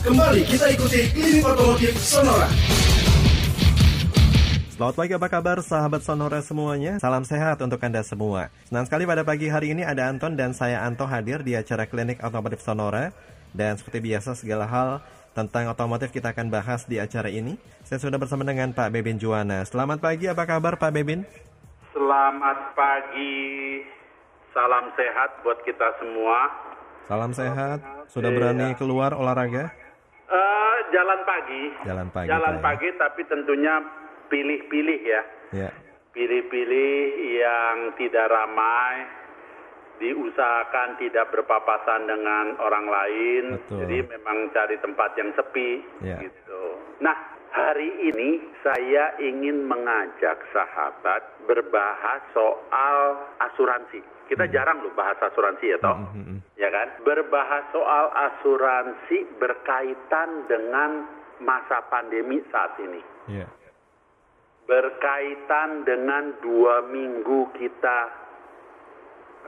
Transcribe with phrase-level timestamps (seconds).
[0.00, 2.48] Kembali kita ikuti Klinik Otomotif Sonora.
[4.72, 6.96] Selamat pagi, apa kabar sahabat Sonora semuanya?
[6.96, 8.48] Salam sehat untuk Anda semua.
[8.64, 12.24] Senang sekali pada pagi hari ini ada Anton dan saya Anto hadir di acara Klinik
[12.24, 13.12] Otomotif Sonora.
[13.52, 15.04] Dan seperti biasa segala hal
[15.36, 17.60] tentang otomotif kita akan bahas di acara ini.
[17.84, 19.68] Saya sudah bersama dengan Pak Bebin Juwana.
[19.68, 21.28] Selamat pagi, apa kabar Pak Bebin?
[21.92, 23.84] Selamat pagi,
[24.56, 26.48] salam sehat buat kita semua.
[27.04, 29.89] Salam sehat, sudah berani keluar olahraga?
[30.30, 31.62] Uh, jalan pagi.
[31.82, 32.28] Jalan pagi.
[32.30, 32.62] Jalan Pak, ya.
[32.62, 33.74] pagi, tapi tentunya
[34.30, 35.22] pilih-pilih ya.
[35.50, 35.70] Ya,
[36.14, 36.94] Pilih-pilih
[37.34, 39.10] yang tidak ramai,
[39.98, 43.42] diusahakan tidak berpapasan dengan orang lain.
[43.58, 43.78] Betul.
[43.84, 46.16] Jadi memang cari tempat yang sepi Ya.
[46.22, 46.62] gitu.
[47.02, 47.14] Nah,
[47.50, 52.98] hari ini saya ingin mengajak sahabat berbahas soal
[53.42, 54.00] asuransi.
[54.30, 55.90] Kita jarang loh bahas asuransi ya toh.
[55.90, 56.38] Hmm, hmm, hmm.
[56.54, 57.02] Ya kan?
[57.02, 61.02] Berbahas soal asuransi berkaitan dengan
[61.42, 63.00] masa pandemi saat ini
[63.32, 63.48] ya,
[64.68, 67.98] berkaitan dengan dua minggu kita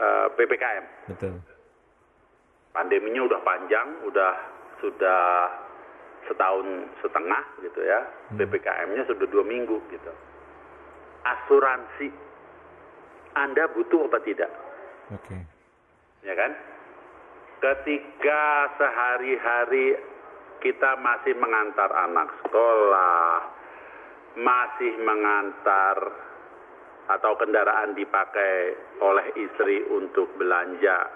[0.00, 0.84] eh, ppkm.
[1.12, 1.34] betul.
[2.72, 4.33] Pandeminya udah panjang, udah
[4.80, 5.22] sudah
[6.24, 8.00] setahun setengah gitu ya.
[8.33, 10.12] ppkm-nya sudah dua minggu gitu.
[11.22, 12.08] Asuransi,
[13.36, 14.50] Anda butuh apa tidak?
[15.11, 15.36] Oke.
[16.22, 16.53] ya kan?
[17.62, 18.42] Ketika
[18.78, 19.98] sehari-hari
[20.62, 23.50] kita masih mengantar anak sekolah,
[24.39, 25.97] masih mengantar
[27.11, 31.11] atau kendaraan dipakai oleh istri untuk belanja,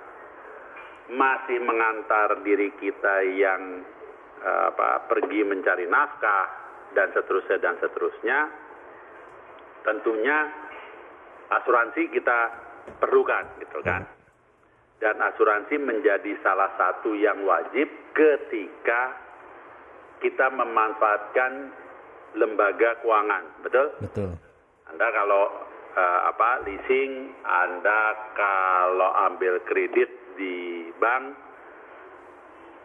[1.14, 3.86] masih mengantar diri kita yang
[4.42, 6.46] eh, apa, pergi mencari nafkah
[6.98, 8.38] dan seterusnya dan seterusnya,
[9.86, 10.38] tentunya
[11.54, 12.65] asuransi kita
[12.98, 14.06] perlukan gitu kan
[15.00, 19.12] dan asuransi menjadi salah satu yang wajib ketika
[20.24, 21.68] kita memanfaatkan
[22.36, 23.86] lembaga keuangan, betul?
[24.00, 24.30] Betul.
[24.88, 25.44] Anda kalau
[25.92, 27.12] eh, apa leasing,
[27.44, 28.00] Anda
[28.32, 30.08] kalau ambil kredit
[30.40, 31.36] di bank,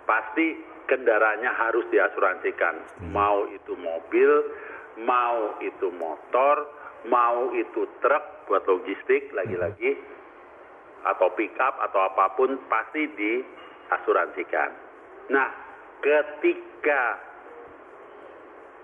[0.04, 0.60] pasti
[0.92, 3.08] kendaraannya harus diasuransikan.
[3.16, 4.32] Mau itu mobil,
[5.00, 6.68] mau itu motor,
[7.10, 9.98] mau itu truk buat logistik lagi-lagi
[11.02, 14.70] atau pick up atau apa pun pasti diasuransikan.
[15.34, 15.50] Nah,
[16.04, 17.18] ketika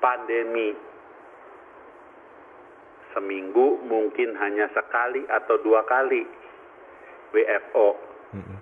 [0.02, 0.74] pandemi
[3.14, 6.26] seminggu mungkin hanya sekali atau dua kali
[7.34, 7.88] WFO,
[8.34, 8.60] Mm-mm.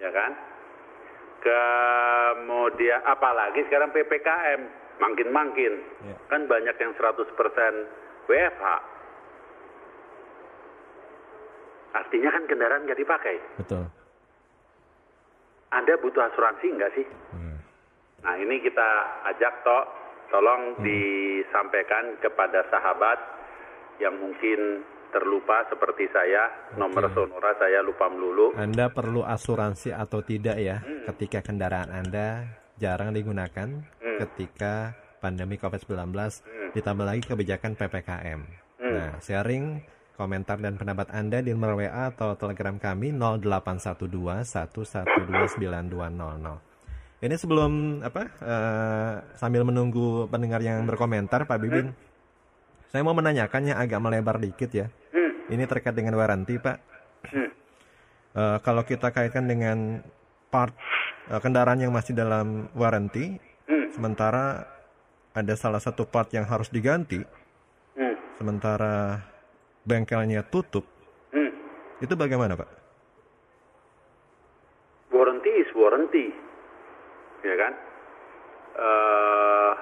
[0.00, 0.32] ya kan?
[1.42, 4.60] Kemudian apalagi sekarang PPKM
[5.02, 5.74] makin-makin
[6.06, 6.14] Ya.
[6.30, 7.34] kan banyak yang 100%
[8.26, 8.66] WFH.
[11.92, 13.36] Artinya kan kendaraan nggak dipakai.
[13.60, 13.84] Betul.
[15.72, 17.06] Anda butuh asuransi nggak sih?
[17.32, 17.56] Hmm.
[18.24, 18.88] Nah ini kita
[19.32, 19.84] ajak toh,
[20.28, 23.18] tolong disampaikan kepada sahabat
[24.00, 26.48] yang mungkin terlupa seperti saya,
[26.80, 28.56] nomor sonora saya lupa melulu.
[28.56, 30.80] Anda perlu asuransi atau tidak ya
[31.12, 32.48] ketika kendaraan Anda
[32.80, 33.68] jarang digunakan
[34.00, 36.10] ketika pandemi COVID-19
[36.74, 38.40] ditambah lagi kebijakan PPKM.
[38.82, 39.78] Nah, sharing
[40.18, 47.22] komentar dan pendapat Anda di nomor WA atau Telegram kami 0812 1129200.
[47.22, 51.94] Ini sebelum apa eh, sambil menunggu pendengar yang berkomentar Pak Bibin.
[52.90, 54.90] Saya mau menanyakannya agak melebar dikit ya.
[55.48, 56.76] Ini terkait dengan waranti, Pak.
[58.32, 60.02] Eh, kalau kita kaitkan dengan
[60.50, 60.74] part
[61.30, 63.38] eh, kendaraan yang masih dalam waranti,
[63.94, 64.66] sementara
[65.32, 67.20] ada salah satu part yang harus diganti,
[67.92, 68.16] Hmm.
[68.36, 69.20] sementara
[69.82, 70.84] bengkelnya tutup,
[71.30, 71.50] Hmm.
[71.98, 72.68] itu bagaimana, Pak?
[75.10, 76.32] Warranty is warranty,
[77.42, 77.72] ya kan?
[78.72, 79.72] Eh,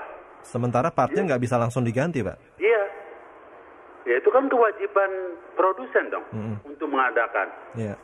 [0.41, 2.59] Sementara partnya nggak bisa langsung diganti, Pak.
[2.59, 2.82] iya,
[4.03, 5.11] ya itu kan kewajiban
[5.53, 6.56] produsen dong Mm-mm.
[6.65, 7.47] untuk mengadakan.
[7.77, 7.94] Iya,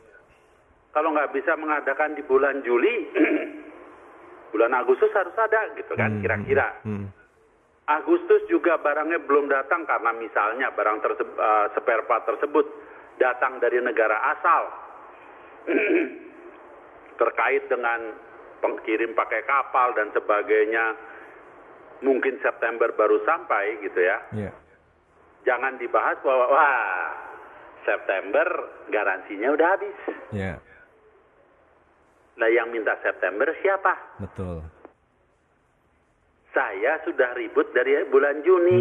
[0.93, 3.05] Kalau nggak bisa mengadakan di bulan Juli,
[4.53, 6.73] bulan Agustus harus ada gitu kan, kira-kira.
[6.85, 7.09] Hmm.
[7.87, 11.39] Agustus juga barangnya belum datang karena misalnya barang tersebut,
[11.79, 12.67] spare part tersebut
[13.23, 14.63] datang dari negara asal.
[17.21, 18.11] Terkait dengan
[18.59, 20.99] pengkirim pakai kapal dan sebagainya
[22.03, 24.19] mungkin September baru sampai gitu ya.
[24.35, 24.53] Iya.
[25.47, 26.83] jangan dibahas bahwa wah
[27.87, 28.47] September
[28.91, 29.99] garansinya udah habis.
[30.35, 30.59] Iya,
[32.37, 33.95] nah yang minta September siapa?
[34.21, 34.61] Betul.
[36.57, 38.81] Saya sudah ribut dari bulan Juni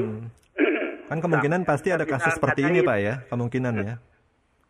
[1.06, 2.80] Kan kemungkinan pasti ada kasus seperti ini.
[2.82, 3.96] Pak ya, kemungkinan ya.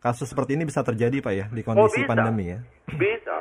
[0.02, 2.10] Kasus seperti ini bisa terjadi, Pak ya, di kondisi bisa.
[2.10, 2.58] pandemi ya.
[2.90, 3.36] Bisa.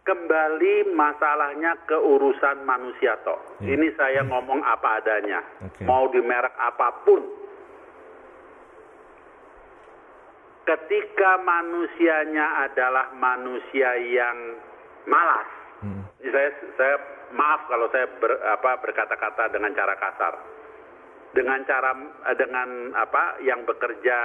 [0.00, 3.38] kembali masalahnya ke urusan manusia toh.
[3.62, 3.78] Ya.
[3.78, 5.38] Ini saya ngomong apa adanya.
[5.62, 5.86] Oke.
[5.86, 7.22] Mau di merek apa pun.
[10.66, 14.58] Ketika manusianya adalah manusia yang
[15.06, 15.46] malas.
[15.78, 16.02] Hmm.
[16.18, 16.96] Saya saya
[17.30, 20.34] maaf kalau saya ber, apa berkata-kata dengan cara kasar.
[21.30, 21.94] Dengan cara
[22.26, 24.18] eh, dengan apa yang bekerja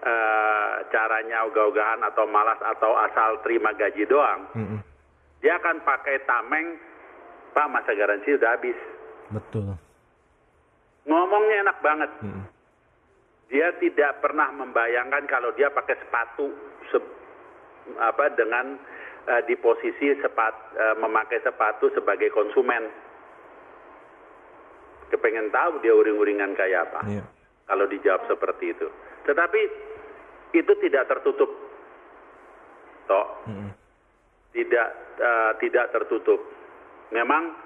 [0.00, 4.48] eh, caranya ogah-ogahan atau malas atau asal terima gaji doang.
[4.56, 4.80] Mm-mm.
[5.44, 6.80] Dia akan pakai tameng,
[7.54, 8.78] Pak masa garansi udah habis.
[9.28, 9.76] Betul.
[11.04, 12.10] Ngomongnya enak banget.
[12.24, 12.44] Mm-mm.
[13.48, 16.52] Dia tidak pernah membayangkan kalau dia pakai sepatu
[16.92, 17.16] se-
[17.96, 18.76] apa dengan
[19.26, 22.86] eh, di posisi sepat, eh, memakai sepatu sebagai konsumen.
[25.08, 27.00] Kepengen tahu dia uring-uringan kayak apa.
[27.08, 27.24] Iya.
[27.68, 28.88] Kalau dijawab seperti itu.
[29.24, 29.60] Tetapi
[30.56, 31.50] itu tidak tertutup.
[33.08, 33.72] Toh, Mm-mm.
[34.52, 36.40] tidak eh, tidak tertutup.
[37.08, 37.56] Memang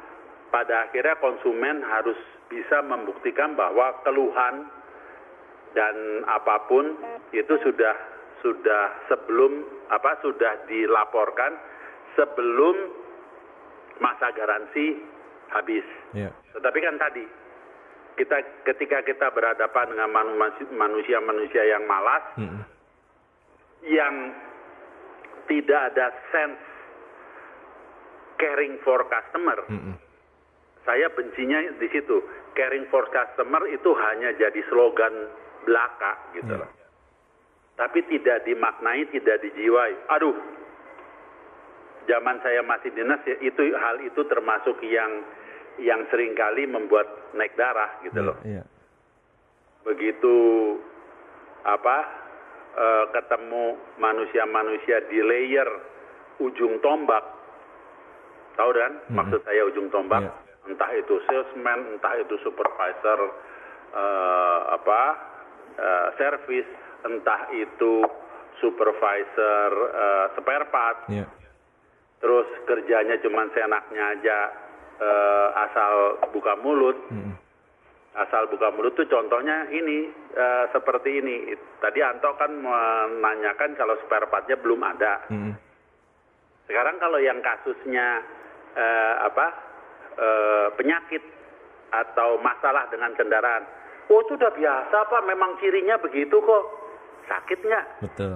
[0.54, 4.68] pada akhirnya konsumen harus bisa membuktikan bahwa keluhan
[5.72, 5.96] dan
[6.28, 6.92] apa pun
[7.32, 8.11] itu sudah
[8.42, 11.54] sudah sebelum apa sudah dilaporkan
[12.18, 12.76] sebelum
[14.02, 14.98] masa garansi
[15.54, 15.86] habis.
[16.12, 16.34] Iya.
[16.52, 17.24] Tetapi kan tadi
[18.18, 18.36] kita
[18.68, 20.36] ketika kita berhadapan dengan manu-
[20.74, 22.62] manusia-manusia yang malas, Mm-mm.
[23.88, 24.14] yang
[25.48, 26.60] tidak ada sense
[28.36, 29.96] caring for customer, Mm-mm.
[30.84, 32.20] saya bencinya di situ.
[32.52, 35.32] Caring for customer itu hanya jadi slogan
[35.64, 36.68] belaka gitu loh.
[37.72, 39.96] Tapi tidak dimaknai, tidak dijiwai.
[40.12, 40.36] Aduh,
[42.06, 45.24] zaman saya masih dinas ya, itu hal itu termasuk yang
[45.80, 48.36] yang sering kali membuat naik darah gitu loh.
[48.44, 48.62] Iya.
[49.88, 50.36] Begitu
[51.64, 51.96] apa
[52.76, 55.68] eh, ketemu manusia-manusia di layer
[56.42, 57.24] ujung tombak,
[58.58, 58.92] tahu kan?
[59.08, 60.32] Maksud saya ujung tombak, Iya.
[60.68, 63.20] entah itu salesman, entah itu supervisor
[63.96, 65.00] eh, apa
[65.80, 66.72] eh, service,
[67.02, 68.02] entah itu
[68.58, 71.26] supervisor eh, spare part, Iya.
[72.22, 74.38] terus kerjanya cuma seenaknya aja
[75.02, 76.98] eh, asal buka mulut.
[77.10, 77.34] Mm-mm.
[78.12, 80.06] Asal buka mulut tuh contohnya ini
[80.36, 81.56] eh, seperti ini.
[81.80, 85.26] Tadi Anto kan menanyakan kalau spare partnya belum ada.
[85.32, 85.54] Mm-mm.
[86.70, 88.22] Sekarang kalau yang kasusnya
[88.78, 89.46] eh, apa
[90.16, 91.24] eh, penyakit
[91.92, 93.64] atau masalah dengan kendaraan,
[94.08, 96.64] oh itu udah biasa pak, memang cirinya begitu kok.
[97.32, 97.86] Sakit nggak?
[98.04, 98.32] Betul.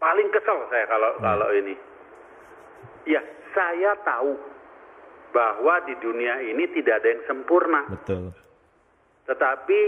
[0.00, 1.76] Paling kesel saya kalau kalau ini.
[3.04, 3.20] Ya
[3.52, 4.32] saya tahu
[5.36, 7.82] bahwa di dunia ini tidak ada yang sempurna.
[7.92, 8.32] Betul.
[9.28, 9.80] Tetapi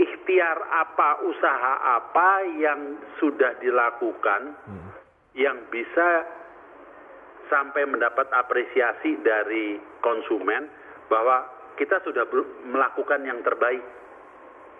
[0.00, 4.88] ikhtiar apa, usaha apa yang sudah dilakukan Mm.
[5.36, 6.24] yang bisa
[7.52, 10.68] sampai mendapat apresiasi dari konsumen
[11.12, 11.44] bahwa
[11.76, 12.24] kita sudah
[12.64, 13.84] melakukan yang terbaik.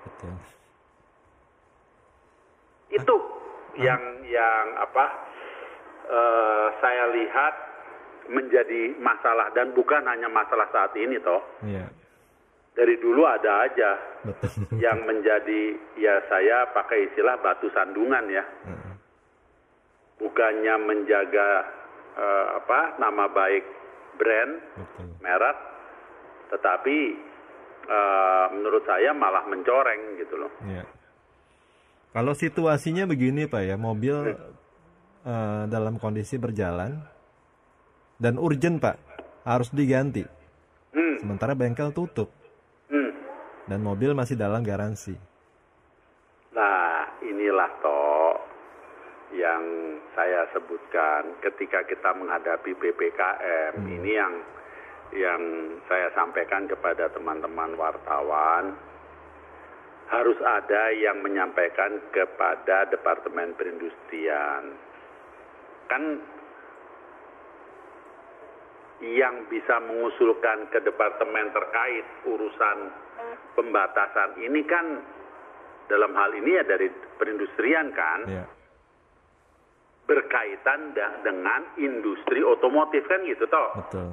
[0.08, 0.34] Betul.
[2.92, 3.16] Itu
[3.74, 5.04] yang yang apa
[6.06, 7.54] eh, saya lihat
[8.28, 11.42] menjadi masalah dan bukan hanya masalah saat ini toh.
[11.64, 11.88] Iya.
[12.72, 13.90] Dari dulu ada aja
[14.24, 14.80] Betul.
[14.80, 18.96] yang menjadi ya saya pakai istilah batu sandungan ya Mm.
[20.16, 21.48] bukannya menjaga
[22.16, 23.64] eh, apa nama baik
[24.16, 25.06] brand Betul.
[25.20, 25.58] merek
[26.48, 26.98] tetapi
[27.84, 30.88] eh, menurut saya malah mencoreng gitu loh Iya.
[32.12, 34.36] Kalau situasinya begini Pak ya, mobil
[35.24, 37.00] eh, dalam kondisi berjalan
[38.20, 38.96] dan urgent Pak,
[39.48, 40.22] harus diganti.
[40.92, 42.28] hmm, Sementara bengkel tutup
[42.92, 43.12] hmm.
[43.66, 45.16] dan mobil masih dalam garansi.
[46.52, 48.36] nah inilah toh
[49.32, 49.64] yang
[50.12, 54.34] saya sebutkan ketika kita menghadapi ppkm ini yang
[55.16, 55.40] yang
[55.88, 58.76] saya sampaikan kepada teman-teman wartawan
[60.12, 64.76] harus ada yang menyampaikan kepada Departemen Perindustrian.
[65.88, 66.20] Kan
[69.02, 72.78] yang bisa mengusulkan ke departemen terkait urusan
[73.58, 75.02] pembatasan ini kan
[75.90, 76.86] dalam hal ini ya dari
[77.18, 78.46] perindustrian kan Iya.
[80.06, 83.70] berkaitan dengan industri otomotif kan gitu toh.
[83.74, 84.08] Betul.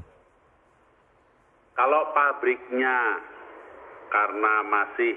[1.78, 3.22] Kalau pabriknya
[4.10, 5.14] karena masih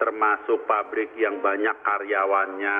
[0.00, 2.78] termasuk pabrik yang banyak karyawannya,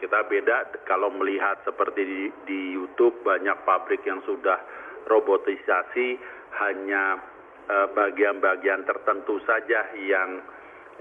[0.00, 4.56] kita beda kalau melihat seperti di, di YouTube banyak pabrik yang sudah
[5.04, 6.16] robotisasi
[6.56, 7.20] hanya
[7.68, 10.40] eh, bagian-bagian tertentu saja yang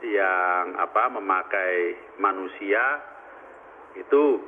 [0.03, 2.99] yang apa memakai manusia
[3.95, 4.43] itu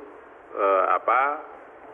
[0.52, 1.22] eh, apa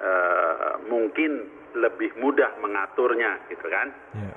[0.02, 3.90] eh, mungkin lebih mudah mengaturnya gitu kan.
[4.14, 4.34] Ya.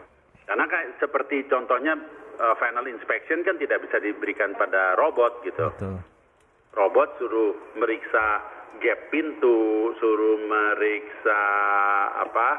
[0.47, 1.97] Karena kayak seperti contohnya
[2.37, 5.67] eh, final inspection kan tidak bisa diberikan pada robot gitu.
[5.73, 5.97] Betul.
[6.77, 7.51] Robot suruh
[7.81, 8.25] meriksa
[8.77, 11.41] gap pintu, suruh meriksa
[12.21, 12.49] apa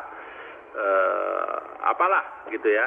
[0.74, 1.56] eh,
[1.86, 2.86] apalah gitu ya.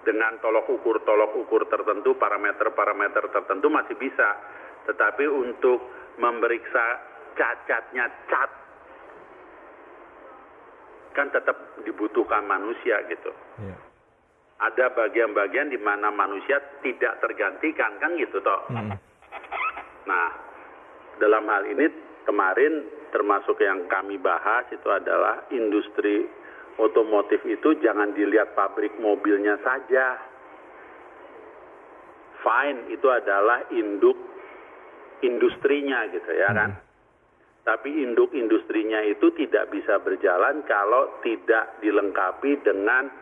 [0.00, 4.32] Dengan tolok ukur tolok ukur tertentu, parameter-parameter tertentu masih bisa.
[4.88, 5.76] Tetapi untuk
[6.16, 7.04] memeriksa
[7.36, 8.50] cacatnya cat
[11.10, 13.76] kan tetap dibutuhkan manusia gitu Ya.
[14.60, 18.60] Ada bagian-bagian di mana manusia tidak tergantikan kan gitu toh.
[18.68, 18.92] Mm.
[20.04, 20.28] Nah,
[21.16, 21.88] dalam hal ini
[22.28, 26.28] kemarin termasuk yang kami bahas itu adalah industri
[26.76, 30.20] otomotif itu jangan dilihat pabrik mobilnya saja.
[32.40, 34.16] Fine itu adalah induk
[35.20, 36.70] industrinya gitu ya kan.
[37.60, 43.12] Tapi induk industrinya itu tidak bisa berjalan kalau tidak dilengkapi dengan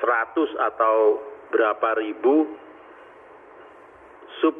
[0.00, 0.96] 100 atau
[1.50, 2.46] berapa ribu
[4.42, 4.56] sub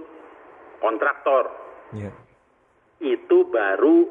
[0.81, 1.51] kontraktor.
[1.95, 2.13] Ya.
[3.03, 4.09] Itu baru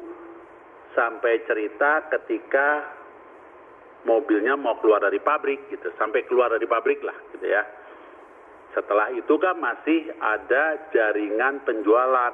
[0.94, 2.96] sampai cerita ketika
[4.06, 7.66] mobilnya mau keluar dari pabrik gitu, sampai keluar dari pabrik lah gitu ya.
[8.72, 12.32] Setelah itu kan masih ada jaringan penjualan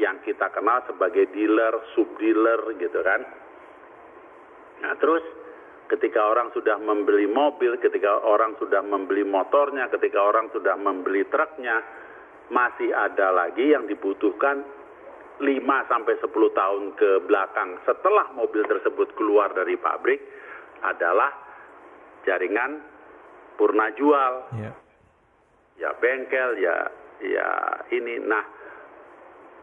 [0.00, 3.20] yang kita kenal sebagai dealer, sub-dealer gitu kan.
[4.82, 5.22] Nah terus
[5.92, 11.84] ketika orang sudah membeli mobil, ketika orang sudah membeli motornya, ketika orang sudah membeli truknya,
[12.48, 14.64] masih ada lagi yang dibutuhkan
[15.36, 15.44] 5
[15.92, 17.76] sampai 10 tahun ke belakang.
[17.84, 20.20] Setelah mobil tersebut keluar dari pabrik
[20.80, 21.28] adalah
[22.24, 22.80] jaringan
[23.60, 24.32] purna jual.
[24.56, 24.72] Ya.
[25.76, 26.76] ya bengkel ya
[27.20, 27.48] ya
[27.92, 28.16] ini.
[28.22, 28.44] Nah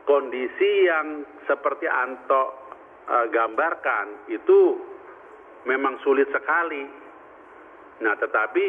[0.05, 2.43] kondisi yang seperti Anto
[3.07, 4.88] eh, gambarkan itu
[5.67, 6.83] memang sulit sekali
[7.99, 8.65] nah tetapi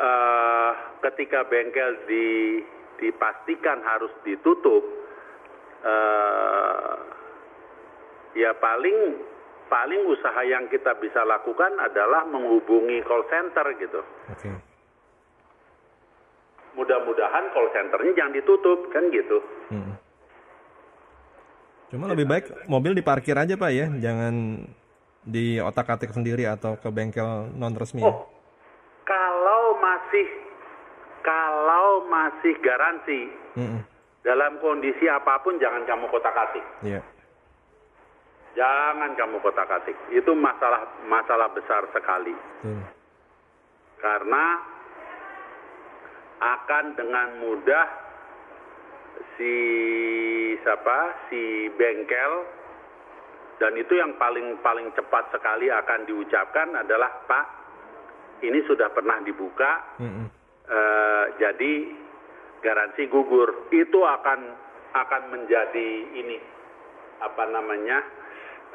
[0.00, 0.72] eh,
[1.04, 2.26] ketika bengkel di
[2.98, 4.82] dipastikan harus ditutup
[5.84, 6.96] eh,
[8.38, 9.18] ya paling
[9.68, 14.00] paling usaha yang kita bisa lakukan adalah menghubungi call center gitu
[14.32, 14.50] Oke.
[16.78, 19.38] mudah-mudahan call centernya jangan ditutup kan gitu.
[19.74, 19.94] Mm.
[21.88, 24.64] Cuma lebih baik mobil diparkir aja pak ya, jangan
[25.28, 28.00] di otak-atik sendiri atau ke bengkel non resmi.
[28.00, 28.24] Oh,
[29.04, 30.26] kalau masih
[31.20, 33.28] kalau masih garansi
[33.60, 33.84] Mm-mm.
[34.24, 36.64] dalam kondisi apa pun jangan kamu kotak-atik.
[36.80, 37.04] Iya.
[38.56, 39.94] Jangan kamu kotak-atik.
[40.08, 42.32] Itu masalah masalah besar sekali.
[42.64, 42.80] Betul.
[44.00, 44.44] Karena
[46.38, 47.86] akan dengan mudah
[49.36, 49.54] si
[50.62, 52.57] siapa si bengkel
[53.58, 57.46] dan itu yang paling paling cepat sekali akan diucapkan adalah Pak
[58.42, 60.26] ini sudah pernah dibuka Mm-mm.
[60.64, 61.72] eh, jadi
[62.58, 64.40] garansi gugur itu akan
[64.94, 66.38] akan menjadi ini
[67.18, 67.98] apa namanya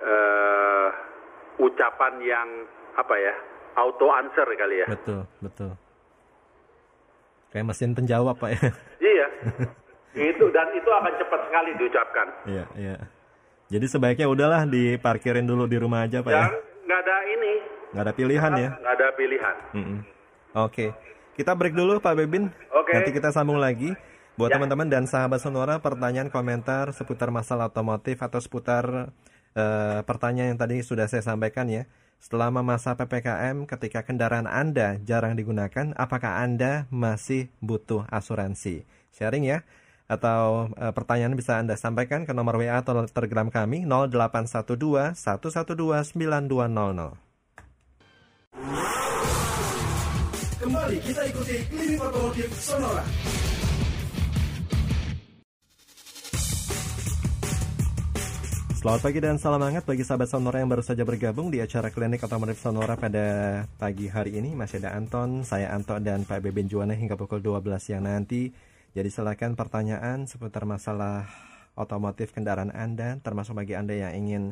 [0.04, 0.88] eh,
[1.60, 2.50] ucapan yang
[2.94, 3.34] apa ya
[3.76, 5.72] auto answer kali ya Betul, betul.
[7.50, 8.62] Kayak mesin penjawab pak ya.
[9.00, 9.28] iya
[10.34, 12.96] itu dan itu akan cepat sekali diucapkan Iya, iya.
[13.74, 16.46] Jadi sebaiknya udahlah diparkirin dulu di rumah aja pak ya.
[16.84, 17.54] nggak ada ini
[17.90, 18.70] Nggak ada pilihan ya.
[18.72, 20.00] nggak ada pilihan Mm-mm.
[20.56, 20.94] Oke,
[21.34, 22.54] kita break dulu Pak Bebin.
[22.72, 22.94] Oke.
[22.94, 23.98] Nanti kita sambung lagi.
[24.34, 24.56] Buat Ya.
[24.56, 29.10] teman-teman dan sahabat Sonora, pertanyaan komentar seputar masalah otomotif atau seputar
[29.54, 31.90] eh, pertanyaan yang tadi sudah saya sampaikan ya.
[32.18, 38.86] Selama masa PPKM, ketika kendaraan Anda jarang digunakan, apakah Anda masih butuh asuransi?
[39.12, 39.66] Sharing ya.
[40.08, 47.24] Atau eh, pertanyaan bisa Anda sampaikan ke nomor WA atau Telegram kami 0812 112 9200.
[50.64, 53.04] Kembali kita ikuti Klinik Otomotif Sonora.
[58.84, 62.20] Selamat pagi dan salam hangat bagi sahabat Sonora yang baru saja bergabung di acara Klinik
[62.20, 64.52] Otomotif Sonora pada pagi hari ini.
[64.60, 68.73] Masih ada Anton, saya Anto dan Pak Beben Juwana hingga pukul 12 siang nanti.
[68.94, 71.26] Jadi silakan pertanyaan seputar masalah
[71.74, 74.44] otomotif kendaraan Anda, termasuk bagi Anda yang ingin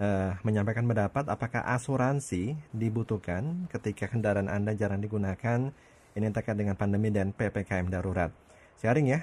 [0.00, 5.68] eh, menyampaikan pendapat apakah asuransi dibutuhkan ketika kendaraan Anda jarang digunakan.
[6.14, 8.32] Ini terkait dengan pandemi dan PPKM darurat.
[8.80, 9.20] Sharing ya,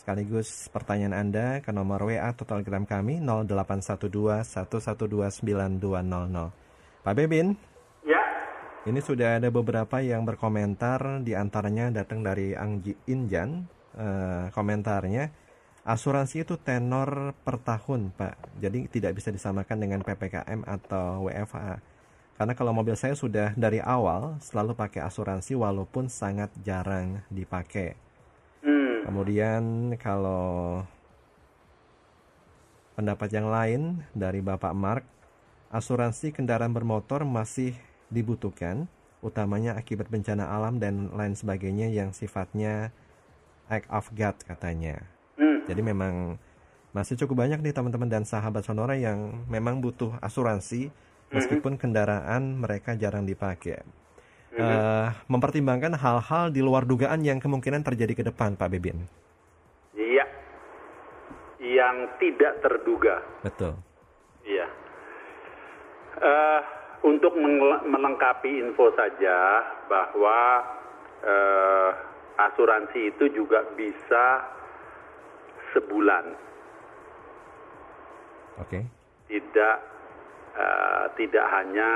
[0.00, 7.04] sekaligus pertanyaan Anda ke nomor WA atau Telegram kami 0812 112 9200.
[7.04, 7.58] Pak Bebin,
[8.06, 8.22] ya
[8.88, 13.79] ini sudah ada beberapa yang berkomentar, di antaranya datang dari Angji Injan.
[14.00, 15.28] Eh, komentarnya,
[15.84, 18.56] asuransi itu tenor per tahun, Pak.
[18.56, 21.84] Jadi tidak bisa disamakan dengan PPKM atau WFA.
[22.40, 27.92] Karena kalau mobil saya sudah dari awal selalu pakai asuransi walaupun sangat jarang dipakai.
[28.64, 29.04] Hmm.
[29.04, 30.80] Kemudian kalau
[32.96, 35.04] pendapat yang lain dari Bapak Mark,
[35.68, 37.76] asuransi kendaraan bermotor masih
[38.08, 38.88] dibutuhkan,
[39.20, 42.96] utamanya akibat bencana alam dan lain sebagainya yang sifatnya
[43.70, 45.06] act of God katanya.
[45.38, 45.62] Hmm.
[45.64, 46.36] Jadi memang
[46.90, 50.90] masih cukup banyak nih teman-teman dan sahabat Sonora yang memang butuh asuransi
[51.30, 53.86] meskipun kendaraan mereka jarang dipakai.
[54.50, 59.06] Eh, mempertimbangkan hal-hal di luar dugaan yang kemungkinan terjadi ke depan, Pak Bebin.
[59.94, 60.26] Iya.
[61.62, 63.22] Yang tidak terduga.
[63.46, 63.78] Betul.
[64.42, 64.66] Iya.
[66.18, 66.60] Eh,
[67.06, 67.38] untuk
[67.86, 70.38] melengkapi info saja bahwa
[71.22, 71.90] eh,
[72.36, 74.44] asuransi itu juga bisa
[75.72, 76.24] sebulan,
[78.60, 78.80] Oke.
[79.26, 79.76] tidak
[80.54, 81.90] eh, tidak hanya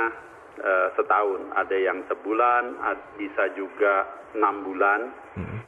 [0.59, 1.51] eh, setahun.
[1.55, 2.79] Ada yang sebulan,
[3.19, 5.01] bisa juga enam bulan,
[5.39, 5.61] Mm-mm.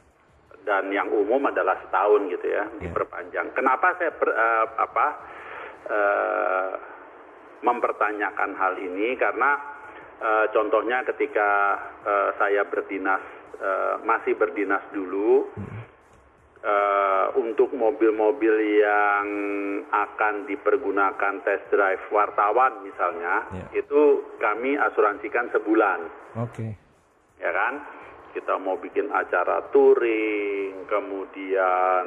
[0.63, 2.79] dan yang umum adalah setahun gitu ya, Ya.
[2.81, 3.51] diperpanjang.
[3.53, 5.07] Kenapa saya per- eh, apa
[5.87, 6.71] eh,
[7.63, 9.15] mempertanyakan hal ini?
[9.15, 9.55] Karena
[10.17, 11.49] eh, contohnya ketika
[12.07, 13.23] eh, saya berdinas
[13.57, 15.49] eh, masih berdinas dulu
[16.63, 19.27] eh, untuk mobil-mobil yang
[19.87, 23.65] akan dipergunakan test drive wartawan misalnya, Ya.
[23.77, 24.01] itu
[24.37, 25.99] kami asuransikan sebulan
[26.35, 26.75] Oke.
[27.37, 27.79] ya kan
[28.33, 32.05] kita mau bikin acara touring kemudian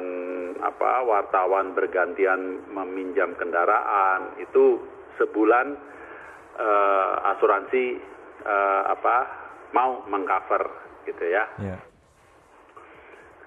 [0.61, 4.79] apa wartawan bergantian meminjam kendaraan itu
[5.17, 5.75] sebulan
[6.55, 7.85] eh, asuransi
[8.45, 9.40] eh, apa
[9.71, 10.63] mau mengcover
[11.03, 11.77] gitu ya Ya.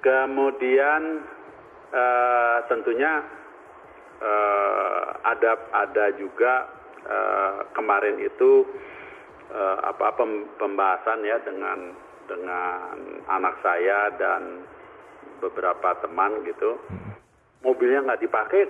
[0.01, 1.23] kemudian
[1.91, 3.23] eh, tentunya
[4.21, 6.69] eh, ada ada juga
[7.03, 8.67] eh, kemarin itu
[9.49, 11.93] eh, apa pem- pembahasan ya dengan
[12.25, 12.97] dengan
[13.29, 14.65] anak saya dan
[15.39, 16.81] beberapa teman gitu
[17.61, 18.65] mobilnya nggak dipakai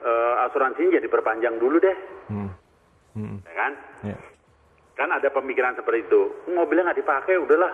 [0.00, 1.98] eh, asuransinya jadi perpanjang dulu deh
[2.28, 2.52] Hmm.
[3.16, 3.40] Mm-mm.
[3.42, 3.72] ya kan
[4.04, 4.16] Ya.
[4.98, 6.50] Kan ada pemikiran seperti itu.
[6.50, 7.72] Mobilnya nggak dipakai udahlah.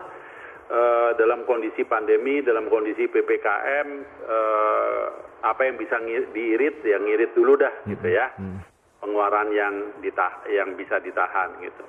[0.65, 3.89] Eh, dalam kondisi pandemi dalam kondisi ppkm
[4.25, 5.05] eh,
[5.45, 6.01] apa yang bisa
[6.33, 8.33] diirit ya ngirit dulu dah gitu ya.
[8.41, 8.65] Hmm.
[9.05, 11.85] pengeluaran yang ditah yang bisa ditahan gitu.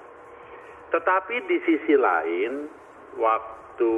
[0.91, 2.67] Tetapi di sisi lain
[3.15, 3.93] waktu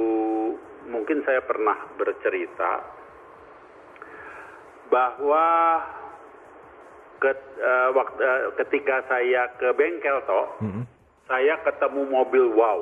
[0.93, 2.85] mungkin saya pernah bercerita
[4.93, 5.45] bahwa
[7.25, 7.89] eh,
[8.61, 10.85] ketika saya ke bengkel toh Mm-mm.
[11.27, 12.79] Saya ketemu mobil wow.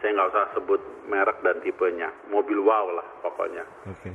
[0.00, 2.08] Saya nggak usah sebut merek dan tipenya.
[2.30, 3.64] Mobil wow lah pokoknya.
[3.90, 4.10] Oke.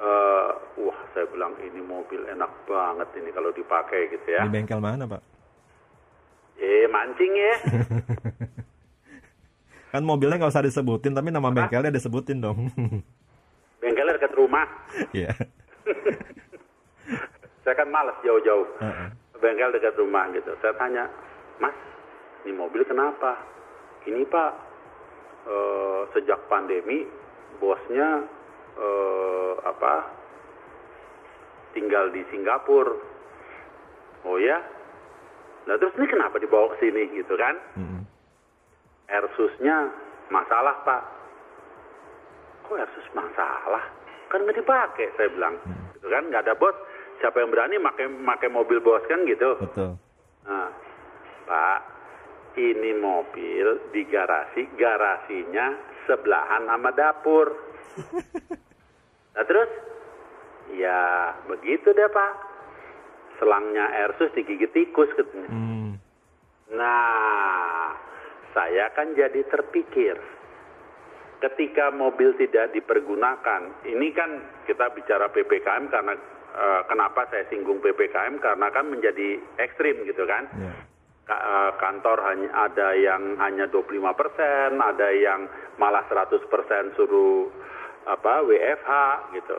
[0.00, 4.48] Eh, wah, saya bilang ini mobil enak banget ini kalau dipakai gitu ya.
[4.48, 5.22] Di bengkel mana, Pak?
[6.56, 7.56] Eh, mancing ya.
[9.92, 12.70] Kan mobilnya nggak usah disebutin, tapi nama bengkelnya disebutin dong.
[13.82, 14.66] Bengkelnya dekat rumah.
[15.16, 15.34] Iya.
[17.60, 18.66] Saya kan males jauh-jauh.
[18.78, 19.08] Heeh.
[19.42, 20.54] Bengkel dekat rumah gitu.
[20.62, 21.10] Saya tanya,
[21.58, 21.74] Mas,
[22.44, 23.36] ini mobil kenapa?
[24.08, 24.52] Ini Pak,
[25.48, 27.04] eh, sejak pandemi
[27.60, 28.24] bosnya
[28.80, 29.94] eh, apa?
[31.76, 32.96] Tinggal di Singapura.
[34.24, 34.58] Oh ya?
[35.68, 37.56] Nah terus ini kenapa dibawa ke sini gitu kan?
[37.76, 38.02] Mm-mm.
[39.08, 39.92] Airsusnya
[40.32, 41.02] masalah Pak.
[42.68, 43.84] Kok Airsus masalah?
[44.32, 45.56] Kan nggak dipakai saya bilang.
[45.96, 46.74] Gitu kan nggak ada bos.
[47.20, 49.60] Siapa yang berani pakai pakai mobil bos kan gitu?
[49.60, 50.00] Betul.
[50.48, 50.72] Nah,
[51.44, 51.78] Pak,
[52.58, 55.74] ini mobil di garasi, garasinya
[56.08, 57.48] sebelahan sama dapur.
[59.30, 59.70] Nah terus,
[60.74, 62.32] ya begitu deh Pak.
[63.38, 65.48] Selangnya Airsus digigit tikus katanya.
[65.48, 65.96] Hmm.
[66.74, 67.94] Nah,
[68.52, 70.18] saya kan jadi terpikir.
[71.40, 76.12] Ketika mobil tidak dipergunakan, ini kan kita bicara PPKM karena
[76.52, 80.52] eh, kenapa saya singgung PPKM karena kan menjadi ekstrim gitu kan.
[80.52, 80.89] Ya.
[81.30, 85.46] Eh, kantor hanya ada yang hanya 25%, ada yang
[85.78, 86.42] malah 100%
[86.98, 87.46] suruh
[88.02, 88.90] apa WFH
[89.38, 89.58] gitu.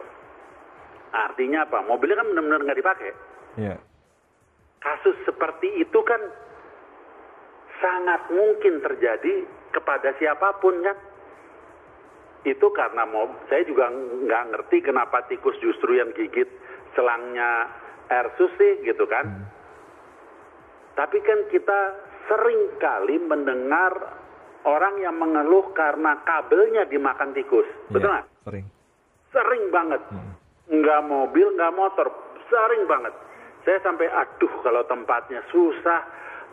[1.15, 1.79] Artinya apa?
[1.87, 3.11] Mobilnya kan benar-benar nggak dipakai.
[3.55, 3.79] Ya.
[4.83, 6.19] Kasus seperti itu kan
[7.79, 10.99] sangat mungkin terjadi kepada siapa pun kan.
[12.43, 16.51] Itu karena mau saya juga nggak ngerti kenapa tikus justru yang gigit
[16.99, 17.71] selangnya
[18.11, 19.47] Airsus sih gitu kan.
[20.95, 21.79] Tapi kan kita
[22.27, 23.91] sering kali mendengar
[24.67, 27.65] orang yang mengeluh karena kabelnya dimakan tikus.
[27.89, 28.27] Betul Ya, nggak?
[28.45, 28.65] Sering.
[29.31, 30.01] Sering banget.
[30.71, 32.07] Nggak mobil, nggak motor.
[32.51, 33.13] Sering banget.
[33.63, 36.01] Saya sampai aduh kalau tempatnya susah,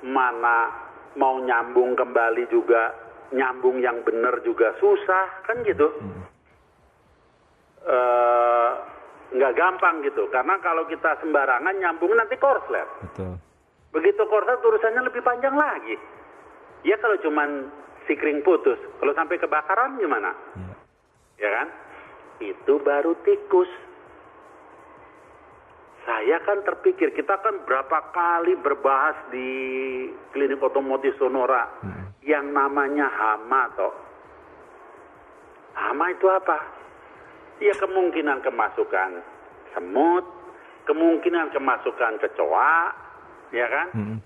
[0.05, 0.71] mana
[1.17, 2.95] mau nyambung kembali juga,
[3.33, 5.89] nyambung yang benar juga susah, kan gitu.
[7.89, 8.71] Eh,
[9.33, 10.29] nggak gampang gitu.
[10.29, 12.89] Karena kalau kita sembarangan nyambung nanti korslet.
[13.09, 13.48] Betul.
[13.93, 15.97] Begitu korslet urusannya lebih panjang lagi.
[16.85, 17.73] Ya kalau cuman
[18.05, 20.33] sikring putus, kalau sampai kebakaran gimana?
[20.57, 20.75] Iya.
[21.39, 21.69] Ya kan?
[22.39, 23.71] Itu baru tikus.
[26.09, 29.51] Saya kan terpikir, kita kan berapa kali berbahas di
[30.33, 31.69] klinik otomotif Sonora
[32.25, 33.95] yang namanya hama toh.
[35.77, 36.59] Hama itu apa?
[37.61, 39.21] Ya kemungkinan kemasukan
[39.77, 40.25] semut,
[40.89, 42.77] kemungkinan kemasukan kecoa,
[43.53, 43.89] ya kan?
[43.95, 44.19] Mm-mm.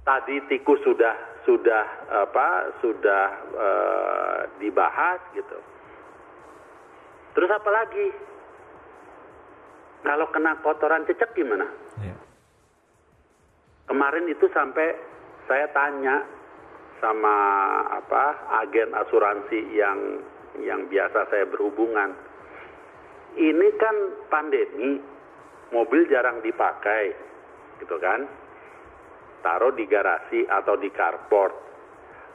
[0.00, 1.84] tadi tikus sudah sudah
[2.24, 5.58] apa sudah eh, dibahas gitu.
[7.36, 8.06] Terus apa lagi?
[10.00, 11.68] Kalau kena kotoran cecek gimana?
[12.00, 12.16] Iya.
[13.86, 14.96] Kemarin itu sampai
[15.44, 16.24] saya tanya
[17.04, 17.36] sama
[18.00, 18.24] apa
[18.64, 19.98] agen asuransi yang
[20.64, 22.16] yang biasa saya berhubungan.
[23.38, 23.96] Ini kan
[24.26, 24.98] pandemi,
[25.70, 27.14] mobil jarang dipakai,
[27.80, 28.28] gitu kan?
[29.40, 31.54] Taruh di garasi atau di carport.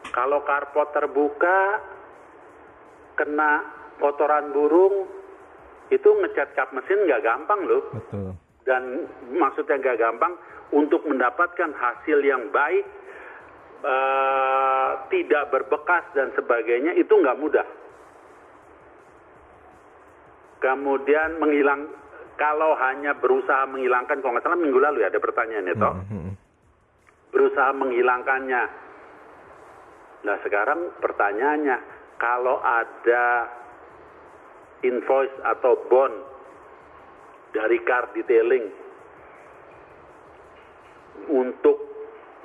[0.09, 1.59] Kalau carport terbuka,
[3.17, 3.61] kena
[4.01, 5.05] kotoran burung,
[5.93, 8.33] itu ngecat kap mesin nggak gampang loh Betul.
[8.65, 9.05] dan
[9.37, 10.33] maksudnya nggak gampang
[10.73, 12.85] untuk mendapatkan hasil yang baik
[13.85, 17.67] eh, tidak berbekas dan sebagainya itu nggak mudah
[20.57, 21.85] kemudian menghilang
[22.35, 26.33] kalau hanya berusaha menghilangkan kalau nggak salah minggu lalu ya ada pertanyaan itu Mm-mm.
[27.31, 28.63] berusaha menghilangkannya
[30.25, 31.77] nah sekarang pertanyaannya
[32.17, 33.51] kalau ada
[34.83, 36.15] invoice atau bond
[37.55, 38.67] dari car detailing
[41.31, 41.77] untuk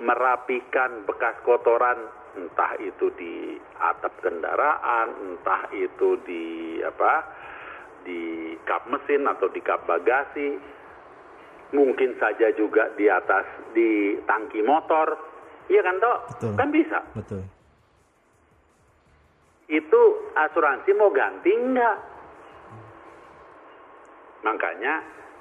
[0.00, 1.98] merapikan bekas kotoran
[2.38, 7.26] entah itu di atap kendaraan, entah itu di apa
[8.04, 10.56] di kap mesin atau di kap bagasi,
[11.74, 15.14] mungkin saja juga di atas di tangki motor,
[15.70, 16.16] iya kan toh?
[16.36, 16.54] Betul.
[16.58, 16.98] Kan bisa.
[17.14, 17.42] Betul.
[19.70, 20.00] Itu
[20.34, 21.98] asuransi mau ganti enggak?
[24.42, 24.94] Makanya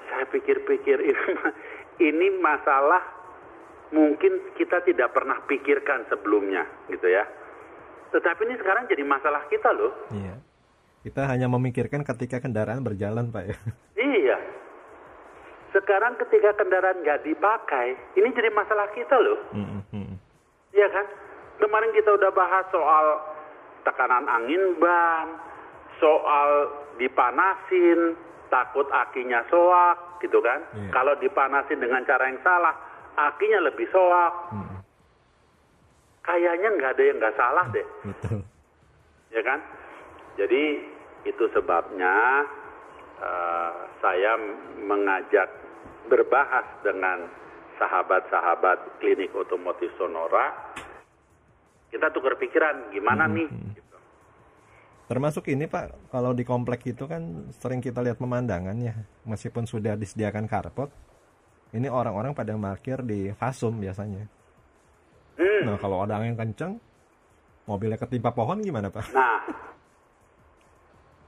[0.06, 1.24] saya pikir-pikir ini,
[1.98, 3.02] ini masalah
[3.90, 7.26] mungkin kita tidak pernah pikirkan sebelumnya gitu ya.
[8.10, 9.94] Tetapi ini sekarang jadi masalah kita loh.
[10.14, 10.34] Iya.
[11.00, 13.56] Kita hanya memikirkan ketika kendaraan berjalan, Pak ya.
[13.96, 14.36] Iya.
[15.72, 19.38] Sekarang ketika kendaraan nggak dipakai, ini jadi masalah kita loh.
[19.56, 20.16] Mm-mm, mm-mm.
[20.76, 21.06] Iya kan?
[21.56, 23.06] Kemarin kita udah bahas soal
[23.86, 25.40] tekanan angin ban,
[25.96, 26.68] soal
[27.00, 28.18] dipanasin,
[28.52, 30.60] takut akinya soak, gitu kan?
[30.76, 30.90] Iya.
[30.92, 32.76] Kalau dipanasin dengan cara yang salah,
[33.16, 34.34] akinya lebih soak.
[34.52, 34.78] Mm-mm.
[36.20, 38.44] Kayaknya nggak ada yang nggak salah deh, Betul.
[39.32, 39.64] ya kan?
[40.38, 40.62] Jadi
[41.26, 42.46] itu sebabnya
[43.18, 44.36] eh, saya
[44.80, 45.48] mengajak
[46.10, 47.28] berbahas dengan
[47.80, 50.52] sahabat-sahabat klinik otomotif Sonora.
[51.90, 53.48] Kita tukar pikiran gimana nih?
[53.74, 53.96] gitu.
[55.10, 58.94] Termasuk ini Pak, kalau di komplek itu kan sering kita lihat pemandangan ya,
[59.26, 60.86] meskipun sudah disediakan karpot,
[61.74, 64.30] ini orang-orang pada parkir di fasum biasanya.
[65.34, 65.62] Hmm.
[65.66, 66.78] Nah kalau ada angin kenceng,
[67.66, 69.10] mobilnya ketimpa pohon gimana Pak?
[69.10, 69.42] Nah,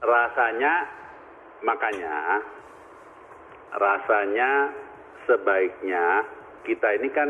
[0.03, 0.73] rasanya
[1.63, 2.43] makanya
[3.73, 4.69] rasanya
[5.23, 6.27] sebaiknya
[6.67, 7.29] kita ini kan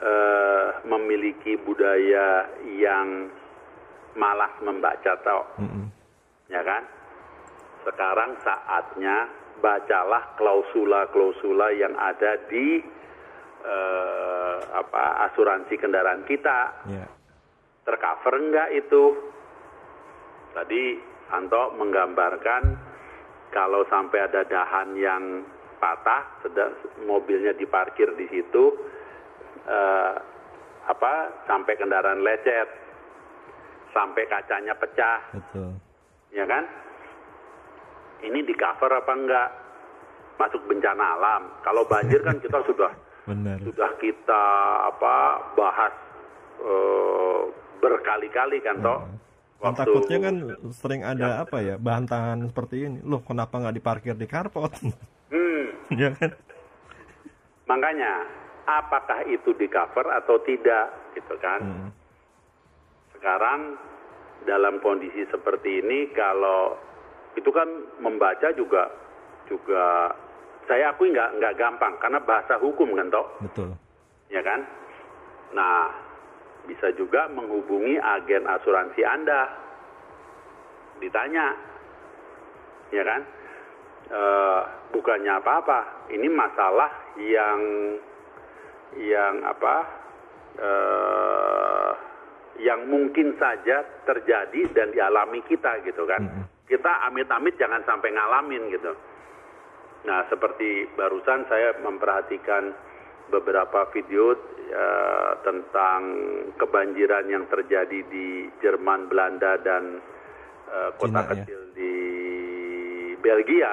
[0.00, 3.32] eh, memiliki budaya yang
[4.16, 5.92] malas membaca tau, Mm-mm.
[6.48, 6.84] ya kan?
[7.84, 9.28] Sekarang saatnya
[9.60, 12.80] bacalah klausula-klausula yang ada di
[13.64, 17.04] eh, apa asuransi kendaraan kita Ya,
[17.84, 19.04] tercover enggak itu?
[20.56, 20.82] Tadi
[21.34, 22.62] Anto menggambarkan
[23.50, 25.42] kalau sampai ada dahan yang
[25.82, 26.72] patah, sedang
[27.04, 28.64] mobilnya diparkir di situ,
[29.66, 30.14] eh,
[30.86, 31.12] apa
[31.50, 32.68] sampai kendaraan lecet,
[33.90, 35.70] sampai kacanya pecah, betul.
[36.30, 36.64] ya kan?
[38.22, 39.50] Ini di cover apa enggak?
[40.36, 41.42] Masuk bencana alam.
[41.64, 42.92] Kalau banjir kan kita sudah
[43.28, 43.58] Benar.
[43.66, 44.44] sudah kita
[44.94, 45.14] apa
[45.58, 45.92] bahas
[46.62, 47.40] eh,
[47.82, 49.00] berkali-kali kan toh.
[49.56, 50.36] Dan takutnya kan
[50.76, 52.98] sering ada apa ya bantahan seperti ini.
[53.02, 54.72] Loh kenapa nggak diparkir di karpot?
[55.32, 55.66] Hmm,
[56.02, 56.32] ya kan?
[57.66, 58.22] makanya
[58.62, 60.86] apakah itu di cover atau tidak
[61.18, 61.60] gitu kan?
[61.66, 61.90] Hmm.
[63.18, 63.74] Sekarang
[64.46, 66.78] dalam kondisi seperti ini kalau
[67.34, 67.66] itu kan
[67.98, 68.88] membaca juga
[69.50, 70.14] juga
[70.66, 73.70] saya akui nggak nggak gampang karena bahasa hukum kan toh Betul.
[74.30, 74.62] ya kan
[75.54, 75.90] nah
[76.66, 79.48] bisa juga menghubungi agen asuransi anda.
[81.00, 81.46] Ditanya.
[82.90, 83.22] Ya kan?
[84.06, 84.60] Eh,
[84.94, 86.10] bukannya apa-apa.
[86.14, 87.60] Ini masalah yang
[88.98, 89.76] yang apa?
[90.56, 91.92] Eh,
[92.56, 96.48] yang mungkin saja terjadi dan dialami kita gitu kan.
[96.66, 98.96] Kita amit-amit jangan sampai ngalamin gitu.
[100.06, 102.72] Nah, seperti barusan saya memperhatikan
[103.30, 104.34] beberapa video
[104.70, 106.00] eh, tentang
[106.58, 109.98] kebanjiran yang terjadi di Jerman, Belanda dan
[110.70, 111.30] eh, kota Cina, ya.
[111.34, 111.94] kecil di
[113.20, 113.72] Belgia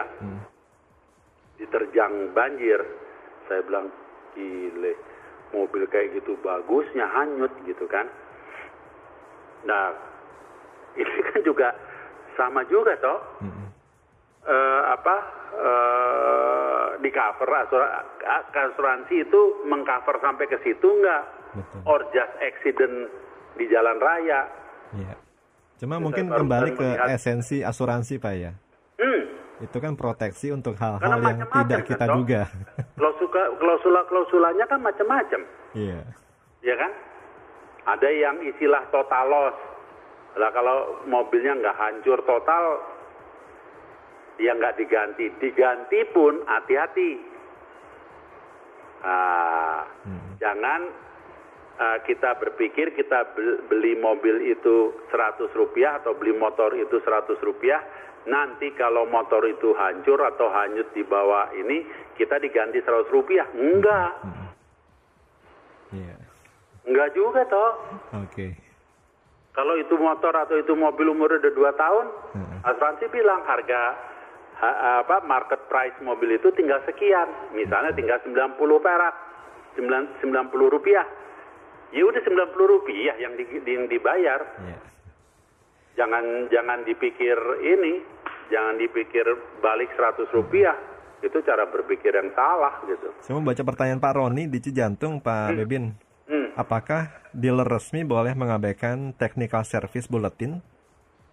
[1.62, 2.82] diterjang banjir.
[3.48, 3.88] Saya bilang
[4.34, 4.98] gile,
[5.54, 8.10] mobil kayak gitu bagusnya hanyut gitu kan.
[9.64, 9.94] Nah,
[11.02, 11.72] ini kan juga
[12.34, 13.20] sama juga toh
[14.44, 15.16] eh, apa
[15.54, 16.63] eh,
[16.98, 18.04] di cover asura-
[18.52, 21.80] asuransi itu mengcover sampai ke situ enggak Betul.
[21.86, 23.10] or just accident
[23.54, 24.46] di jalan raya
[24.92, 25.16] Iya.
[25.76, 27.08] Cuma Kita mungkin kembali ke melihat.
[27.12, 28.52] esensi asuransi Pak ya.
[28.96, 29.22] hmm,
[29.60, 32.16] Itu kan proteksi untuk hal-hal yang macam-macam, tidak kan, kita Dok?
[32.16, 32.42] duga.
[32.94, 35.42] klausula klausula klausulanya kan macam-macam
[35.74, 36.00] Iya.
[36.62, 36.92] ya kan
[37.86, 39.58] ada yang istilah total loss
[40.34, 42.64] lah kalau mobilnya nggak hancur total
[44.38, 45.30] ya nggak diganti.
[45.38, 47.12] Diganti pun hati-hati.
[49.04, 49.84] Ah,
[50.40, 50.88] jangan
[51.76, 57.36] ah, kita berpikir kita bel- beli mobil itu 100 rupiah atau beli motor itu 100
[57.40, 57.84] rupiah.
[58.24, 61.84] Nanti kalau motor itu hancur atau hanyut di bawah ini
[62.16, 63.44] kita diganti 100 rupiah.
[63.52, 64.12] Enggak
[65.92, 66.18] Iya.
[66.84, 67.72] enggak juga toh.
[68.18, 68.58] Oke.
[69.54, 72.58] kalau itu motor atau itu mobil umurnya udah 2 tahun Heeh.
[72.66, 73.98] asuransi bilang harga ha-
[75.04, 77.28] apa market price mobil itu tinggal sekian.
[77.52, 79.16] Misalnya tinggal 90 perak
[79.76, 81.06] 9 90 rupiah.
[81.94, 84.42] Ya udah 90 rupiah yang, di, yang dibayar.
[85.94, 88.02] Jangan jangan dipikir ini
[88.50, 89.26] jangan dipikir
[89.62, 90.74] balik 100 rupiah.
[91.24, 93.08] Itu cara berpikir yang salah gitu.
[93.24, 95.96] Saya mau baca pertanyaan Pak Roni di Cijantung, Pak Bebin.
[96.28, 96.60] hmm.
[96.60, 100.60] Apakah dealer resmi boleh mengabaikan technical service bulletin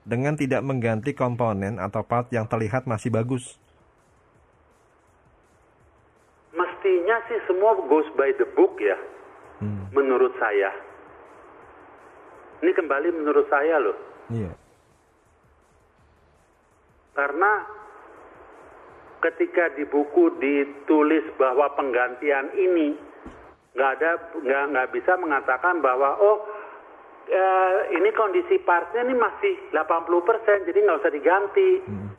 [0.05, 3.61] dengan tidak mengganti komponen atau part yang terlihat masih bagus?
[6.51, 8.99] mestinya sih semua goes by the book ya
[9.61, 9.93] Hmm.
[9.93, 10.73] menurut saya
[12.65, 13.93] ini kembali menurut saya loh
[14.33, 14.57] Iya.
[17.13, 17.53] karena
[19.21, 22.97] ketika di buku ditulis bahwa penggantian ini
[23.77, 26.41] nggak ada nggak nggak bisa mengatakan bahwa oh
[27.31, 32.11] eh, ini kondisi partnya ini masih 80% jadi nggak usah diganti Hmm.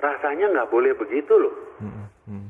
[0.00, 2.06] rasanya nggak boleh begitu loh Hmm.
[2.24, 2.48] Hmm.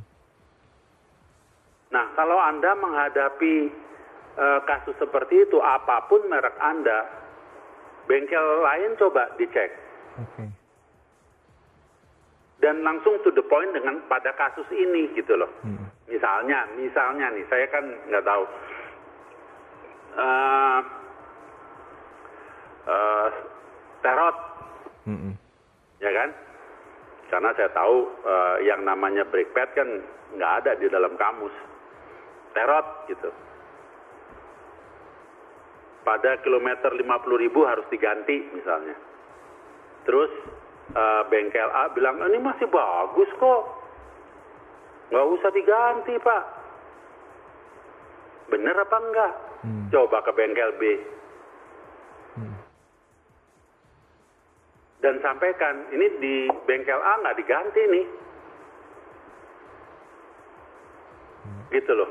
[1.90, 3.54] Nah, kalau Anda menghadapi
[4.34, 7.06] eh, kasus seperti itu, apa pun merek Anda,
[8.04, 9.70] bengkel lain coba dicek.
[10.18, 10.44] Oke.
[12.58, 15.48] Dan langsung to the point dengan pada kasus ini gitu loh.
[15.62, 15.86] Hmm.
[16.10, 18.44] Misalnya, misalnya nih, saya kan nggak tahu.
[22.84, 23.28] Eh,
[24.04, 24.36] terot,
[25.08, 25.32] Hmm.
[26.00, 26.30] ya kan?
[27.32, 29.88] Karena saya tahu eh, yang namanya brake pad kan
[30.36, 31.52] nggak ada di dalam kamus.
[32.52, 33.32] Terot gitu.
[36.04, 38.92] Pada kilometer 50 ribu harus diganti misalnya.
[40.04, 40.30] Terus
[40.92, 43.62] eh, bengkel A bilang ini masih bagus kok.
[45.08, 46.44] Nggak usah diganti pak.
[48.48, 49.32] Bener apa enggak?
[49.64, 49.86] Hmm.
[49.88, 50.82] Coba ke bengkel B.
[52.34, 52.64] Hmm.
[55.04, 58.06] dan sampaikan ini di bengkel A nggak diganti nih
[61.76, 62.10] gitu loh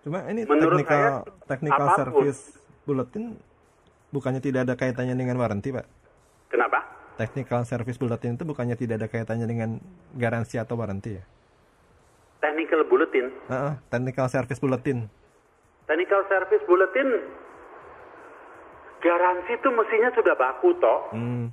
[0.00, 1.98] Cuma ini Menurut technical saya, technical apa pun.
[2.00, 2.42] service
[2.88, 3.24] bulletin
[4.10, 5.86] bukannya tidak ada kaitannya dengan warranty, Pak?
[6.50, 6.82] kenapa
[7.20, 9.76] Technical service bulletin itu bukannya tidak ada kaitannya dengan
[10.16, 11.24] garansi atau warranty ya?
[12.40, 13.30] Technical bulletin.
[13.48, 15.08] Heeh, technical service bulletin.
[15.90, 17.08] technical service bulletin
[19.02, 21.10] garansi itu mestinya sudah baku toh.
[21.10, 21.50] Hmm.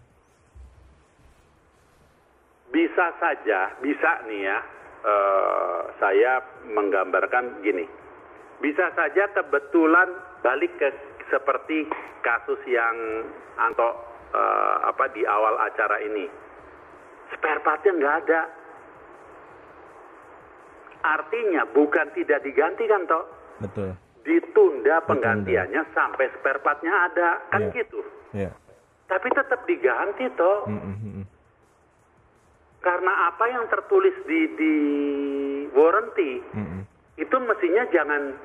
[2.67, 4.57] bisa saja bisa nih ya
[5.01, 7.87] eh, saya menggambarkan gini.
[8.61, 10.09] Bisa saja kebetulan
[10.45, 10.89] balik ke
[11.31, 11.87] seperti
[12.21, 13.25] kasus yang
[13.57, 13.89] Anto
[14.35, 16.29] eh, apa di awal acara ini.
[17.33, 18.41] Spare partnya nggak ada
[21.15, 23.23] artinya bukan tidak diganti kan toh
[23.63, 23.95] Betul.
[24.27, 27.75] ditunda penggantiannya sampai spare partnya ada kan Iya.
[27.79, 28.01] gitu
[28.35, 28.51] Ya.
[29.07, 30.67] Tapi tetap diganti toh.
[30.67, 31.25] Mm, mm, mm, mm.
[32.83, 34.75] Karena apa yang tertulis di di
[35.71, 36.81] warranty Mm, mm.
[37.19, 38.35] itu mestinya jangan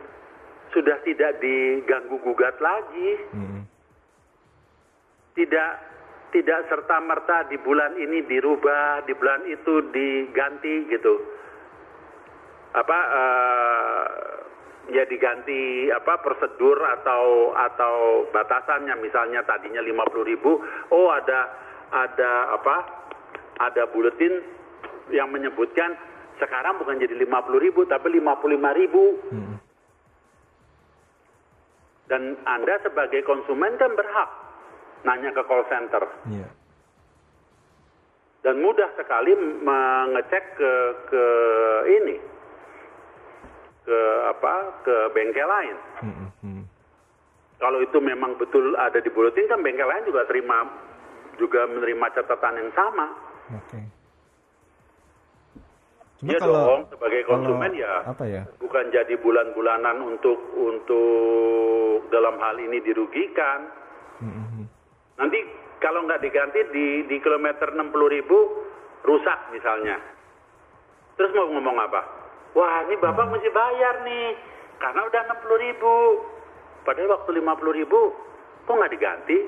[0.70, 3.10] sudah tidak diganggu gugat lagi.
[3.34, 3.62] Mm, mm.
[5.34, 5.70] Tidak
[6.32, 11.41] tidak serta merta di bulan ini dirubah, di bulan itu diganti gitu.
[12.72, 14.06] Apa eh,
[14.90, 21.40] ya diganti apa prosedur atau atau batasannya misalnya tadinya 50.000 oh ada
[21.94, 22.76] ada apa
[23.62, 24.42] ada buletin
[25.14, 25.94] yang menyebutkan
[26.36, 29.56] sekarang bukan jadi 50.000 tapi 55.000 Mm.
[32.10, 34.30] dan Anda sebagai konsumen kan berhak
[35.06, 36.48] nanya ke call center Iya.
[38.42, 40.72] dan mudah sekali mengecek ke
[41.06, 41.24] ke
[42.02, 42.16] ini
[43.82, 45.76] ke apa ke bengkel lain.
[46.00, 46.62] Mm, mm, mm.
[47.58, 50.66] Kalau itu memang betul ada di buletin kan bengkel lain juga terima
[51.36, 53.06] juga menerima catatan yang sama.
[53.52, 53.80] Oke.
[56.18, 58.42] Cuma Iya kalau dong, sebagai konsumen kalau- ya apa ya?
[58.56, 63.66] bukan jadi bulan-bulanan untuk untuk dalam hal ini dirugikan.
[64.22, 64.66] Mm, mm, mm.
[65.18, 65.38] Nanti
[65.78, 68.38] kalau nggak diganti di di kilometer 60 ribu
[69.02, 69.98] rusak misalnya.
[71.18, 72.21] Terus mau ngomong apa?
[72.52, 74.36] Wah ini bapak mesti bayar nih
[74.76, 75.94] karena udah 60 ribu.
[76.82, 78.00] Padahal waktu 50 ribu
[78.66, 79.38] kok nggak diganti?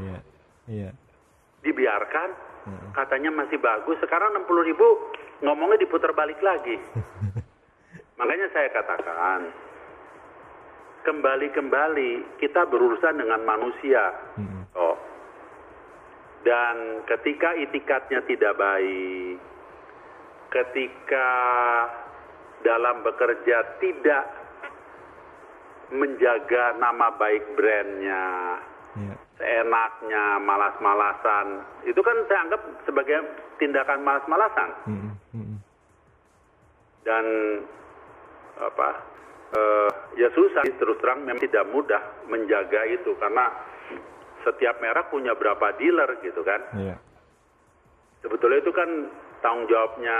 [0.00, 0.18] Iya.
[0.70, 0.90] Iya.
[1.60, 2.28] Dibiarkan?
[2.64, 2.88] Mm.
[2.96, 4.00] Katanya masih bagus.
[4.00, 4.86] Sekarang 60 ribu
[5.44, 6.80] ngomongnya diputar balik lagi.
[8.18, 9.52] Makanya saya katakan
[11.04, 14.14] kembali-kembali kita berurusan dengan manusia.
[14.40, 14.64] Mm, mm.
[14.78, 14.96] Oh.
[16.44, 19.40] Dan ketika itikatnya tidak baik,
[20.52, 21.28] ketika
[22.64, 24.24] dalam bekerja tidak
[25.92, 28.24] menjaga nama baik brandnya,
[28.96, 29.14] Iya.
[29.36, 33.20] seenaknya, malas-malasan, itu kan saya anggap sebagai
[33.60, 34.70] tindakan malas-malasan.
[34.88, 35.58] Mm, mm, mm, mm.
[37.04, 37.24] Dan
[38.58, 39.14] apa?
[39.54, 43.50] eh, ya susah terus terang memang tidak mudah menjaga itu karena
[44.42, 46.60] setiap merek punya berapa dealer gitu kan.
[46.74, 46.96] Iya.
[48.20, 48.90] Sebetulnya itu kan
[49.40, 50.18] tanggung jawabnya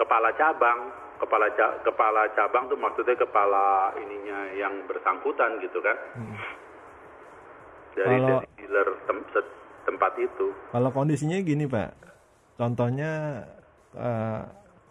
[0.00, 0.90] kepala cabang.
[1.18, 1.46] Kepala
[1.82, 5.96] kepala cabang tuh maksudnya kepala ininya yang bersangkutan gitu kan.
[7.98, 9.26] Dari, Kalau- dari dealer tem-
[9.82, 10.46] tempat itu.
[10.70, 11.90] Kalau kondisinya gini Pak,
[12.54, 13.42] contohnya
[13.88, 14.42] eh,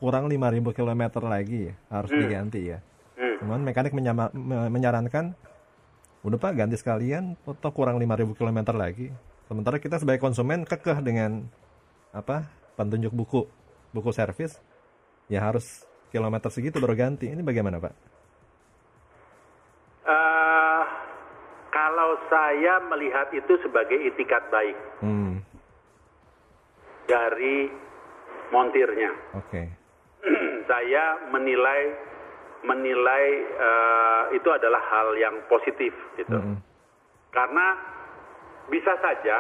[0.02, 2.82] kurang 5.000 km lagi ya, harus diganti ya.
[3.16, 3.38] Hmm.
[3.40, 5.38] Cuman mekanik menyama- me- menyarankan,
[6.26, 9.14] udah Pak ganti sekalian, atau kurang 5.000 km lagi.
[9.48, 11.46] Sementara kita sebagai konsumen kekeh dengan
[12.12, 13.46] apa petunjuk buku
[13.94, 14.60] buku servis,
[15.30, 17.28] ya harus kilometer segitu baru ganti.
[17.28, 17.94] Ini bagaimana Pak?
[20.08, 20.84] Eh,
[21.70, 25.44] kalau saya melihat itu sebagai itikat baik Hmm,
[27.06, 27.68] dari
[28.50, 29.12] montirnya.
[29.36, 29.62] oke.
[30.72, 31.82] saya menilai
[32.64, 36.32] menilai eh, itu adalah hal yang positif gitu.
[36.32, 36.58] Mm-mm.
[37.30, 37.76] Karena
[38.68, 39.38] bisa saja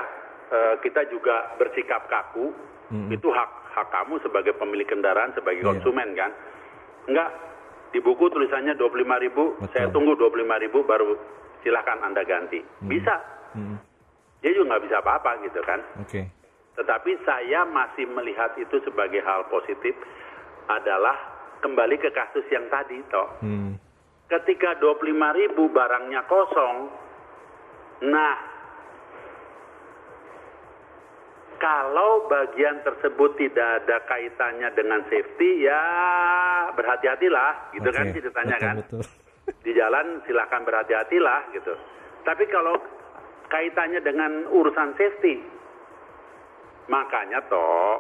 [0.47, 2.51] eh, kita juga bersikap kaku.
[2.87, 3.11] Mm-mm.
[3.11, 5.69] Itu hak hak kamu sebagai pemilik kendaraan sebagai Iya.
[5.69, 6.31] konsumen kan.
[7.07, 7.29] Enggak
[7.95, 9.71] di buku tulisannya 25.000 ribu, Betul.
[9.71, 11.15] saya tunggu 25.000 ribu baru
[11.63, 12.59] silahkan Anda ganti.
[12.83, 13.15] Bisa.
[13.55, 13.79] Mm,
[14.43, 15.79] Dia juga nggak bisa apa-apa gitu kan.
[15.97, 16.21] Oke.
[16.77, 19.97] Tetapi saya masih melihat itu sebagai hal positif
[20.69, 21.15] adalah
[21.65, 23.41] kembali ke kasus yang tadi toh.
[23.41, 23.73] Hmm,
[24.29, 26.91] Ketika 25 ribu barangnya kosong,
[28.05, 28.35] nah
[31.67, 35.83] kalau bagian tersebut tidak ada kaitannya dengan safety ya
[36.71, 38.15] berhati-hatilah gitu kan oke.
[38.15, 39.03] ceritanya Betul, kan Betul.
[39.67, 41.75] di jalan silahkan berhati-hatilah gitu.
[42.23, 42.79] Tapi kalau
[43.51, 45.43] kaitannya dengan urusan safety,
[46.87, 47.99] makanya toh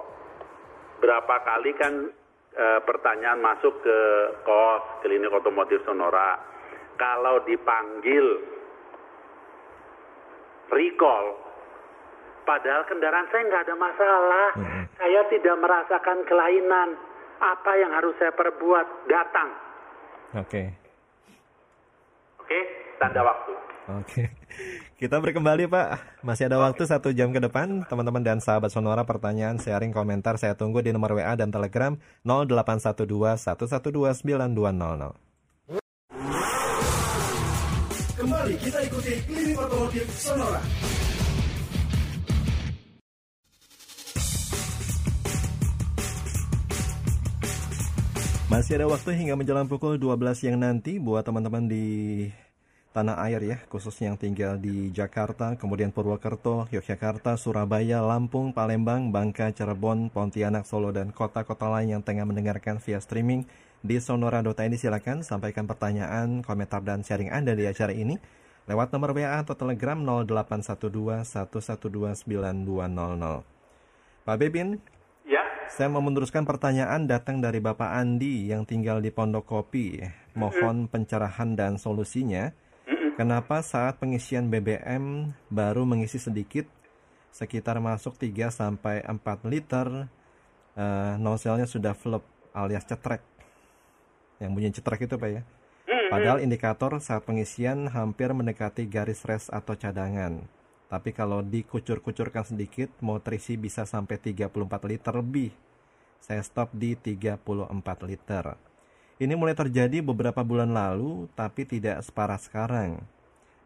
[1.03, 2.07] berapa kali kan
[2.55, 3.99] eh, pertanyaan masuk ke
[4.47, 6.39] kos klinik otomotif Sonora,
[6.95, 8.47] kalau dipanggil
[10.71, 11.46] recall,
[12.47, 14.83] padahal kendaraan saya nggak ada masalah, Mhm.
[14.95, 16.89] saya tidak merasakan kelainan,
[17.37, 18.87] apa yang harus saya perbuat?
[19.05, 19.49] Datang,
[20.39, 20.63] Oke.
[22.39, 22.59] oke?
[22.97, 23.53] Tanda waktu.
[23.87, 24.27] Oke,
[24.99, 26.19] kita berkembali Pak.
[26.19, 27.87] Masih ada waktu satu jam ke depan.
[27.87, 31.95] Teman-teman dan sahabat Sonora pertanyaan, sharing, komentar saya tunggu di nomor WA dan Telegram
[32.27, 35.15] 0812 112 9200.
[38.17, 40.59] Kembali kita ikuti Klinik Otomotif Sonora.
[48.57, 52.25] Masih ada waktu hingga menjelang pukul 12 siang nanti buat teman-teman di
[52.89, 59.53] tanah air ya, khususnya yang tinggal di Jakarta, kemudian Purwokerto, Yogyakarta, Surabaya, Lampung, Palembang, Bangka,
[59.53, 63.45] Cirebon, Pontianak, Solo, dan kota-kota lain yang tengah mendengarkan via streaming
[63.85, 68.17] di sonora.id silakan sampaikan pertanyaan, komentar, dan sharing Anda di acara ini
[68.65, 74.25] lewat nomor WA atau Telegram 0812 112 9200.
[74.25, 74.81] Pak Bebin,
[75.67, 79.99] saya mau meneruskan pertanyaan datang dari Bapak Andi yang tinggal di Pondok Kopi.
[80.33, 82.55] Mohon pencerahan dan solusinya.
[83.19, 86.69] Kenapa saat pengisian BBM baru mengisi sedikit,
[87.33, 90.07] sekitar masuk 3 sampai 4 liter,
[90.77, 92.23] eh, nozelnya sudah flop
[92.55, 93.25] alias cetrek.
[94.37, 95.41] Yang bunyi cetrek itu Pak ya.
[96.07, 100.47] Padahal indikator saat pengisian hampir mendekati garis res atau cadangan.
[100.87, 105.51] Tapi kalau dikucur-kucurkan sedikit, mau terisi bisa sampai 34 liter lebih.
[106.23, 108.55] Saya stop di 34 liter.
[109.19, 113.03] Ini mulai terjadi beberapa bulan lalu, tapi tidak separah sekarang.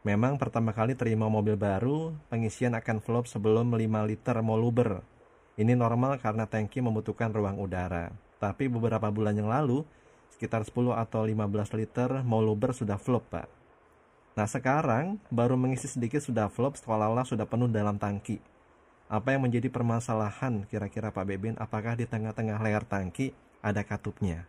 [0.01, 5.05] Memang pertama kali terima mobil baru, pengisian akan flop sebelum 5 liter mau luber.
[5.61, 8.09] Ini normal karena tangki membutuhkan ruang udara.
[8.41, 9.85] Tapi beberapa bulan yang lalu,
[10.33, 13.60] sekitar 10 atau 15 liter mau luber sudah flop, Pak.
[14.31, 18.39] Nah sekarang baru mengisi sedikit sudah flop seolah-olah sudah penuh dalam tangki.
[19.11, 21.59] Apa yang menjadi permasalahan kira-kira Pak Bebin?
[21.59, 24.47] Apakah di tengah-tengah layar tangki ada katupnya?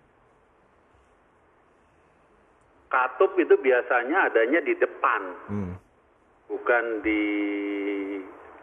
[2.92, 5.74] katup itu biasanya adanya di depan, Hmm.
[6.44, 7.24] bukan di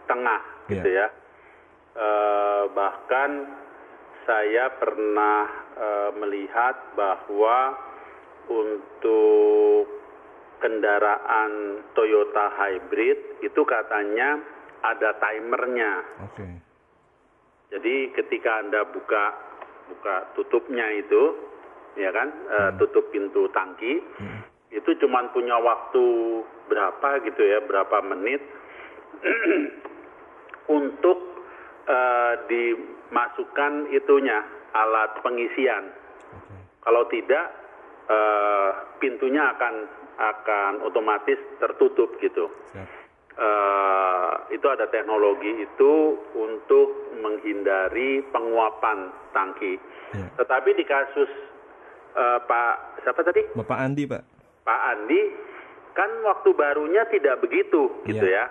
[0.05, 0.73] tengah, Iya.
[0.77, 1.07] gitu ya.
[1.97, 3.49] Eh, bahkan
[4.29, 7.73] saya pernah eh, melihat bahwa
[8.51, 9.87] untuk
[10.59, 14.39] kendaraan Toyota hybrid itu katanya
[14.83, 15.93] ada timernya.
[16.23, 16.45] Oke.
[17.69, 19.23] Jadi ketika Anda buka
[19.89, 21.33] buka tutupnya itu,
[21.97, 24.01] ya kan, eh, tutup pintu tangki,
[24.69, 26.05] itu cuman punya waktu
[26.69, 28.41] berapa gitu ya, berapa menit
[30.79, 31.17] untuk
[31.89, 35.89] eh, dimasukkan itunya alat pengisian.
[36.37, 36.53] Oke.
[36.85, 37.45] Kalau tidak,
[38.09, 42.51] eh, pintunya akan akan otomatis tertutup gitu.
[43.39, 45.93] Eh, itu ada teknologi itu
[46.35, 49.79] untuk menghindari penguapan tangki.
[50.11, 50.27] Iya.
[50.43, 51.31] Tetapi di kasus
[52.19, 53.47] eh, Pak siapa tadi?
[53.55, 54.23] Bapak Andi, Pak.
[54.67, 55.21] Pak Andi
[55.95, 58.43] kan waktu barunya tidak begitu gitu Iya.
[58.43, 58.45] ya.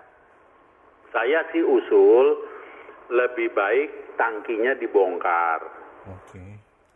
[1.13, 2.49] Saya sih usul
[3.13, 5.69] lebih baik tangkinya dibongkar.
[6.09, 6.45] Oke.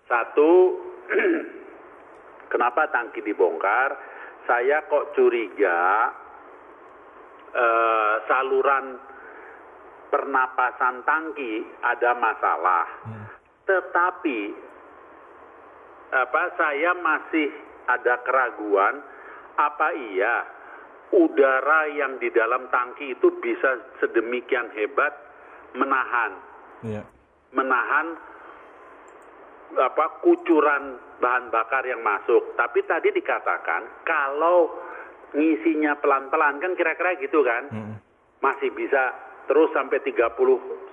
[0.08, 0.80] Satu,
[2.52, 3.96] kenapa tangki dibongkar?
[4.46, 6.10] Saya kok curiga
[7.54, 8.98] eh, saluran
[10.08, 12.86] pernapasan tangki ada masalah.
[13.64, 14.40] Tetapi
[16.12, 17.48] apa saya masih
[17.88, 19.00] ada keraguan
[19.56, 20.44] apa iya
[21.12, 25.12] udara yang di dalam tangki itu bisa sedemikian hebat
[25.72, 26.32] menahan
[26.82, 27.06] Iya.
[27.54, 28.06] menahan
[29.72, 32.58] apa kucuran bahan bakar yang masuk.
[32.58, 34.74] Tapi tadi dikatakan kalau
[35.38, 37.70] ngisinya pelan-pelan kan kira-kira gitu kan.
[37.70, 37.96] Mm-mm.
[38.42, 39.14] Masih bisa
[39.46, 40.34] terus sampai 30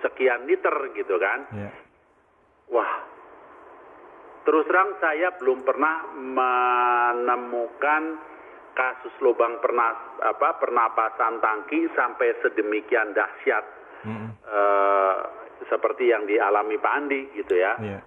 [0.05, 1.49] sekian liter gitu kan.
[1.49, 1.73] Iya.
[2.69, 3.09] Wah.
[4.45, 8.03] Terus terang saya belum pernah menemukan
[8.73, 13.65] kasus lubang pernas, apa pernapasan tangki sampai sedemikian dahsyat
[14.07, 14.29] Mm-mm.
[14.47, 15.15] eh,
[15.67, 17.75] seperti yang dialami Pak Andi gitu ya.
[17.77, 17.99] Iya.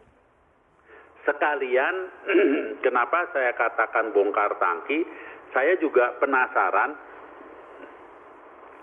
[1.23, 1.95] Sekalian
[2.85, 5.07] kenapa saya katakan bongkar tangki,
[5.55, 6.99] saya juga penasaran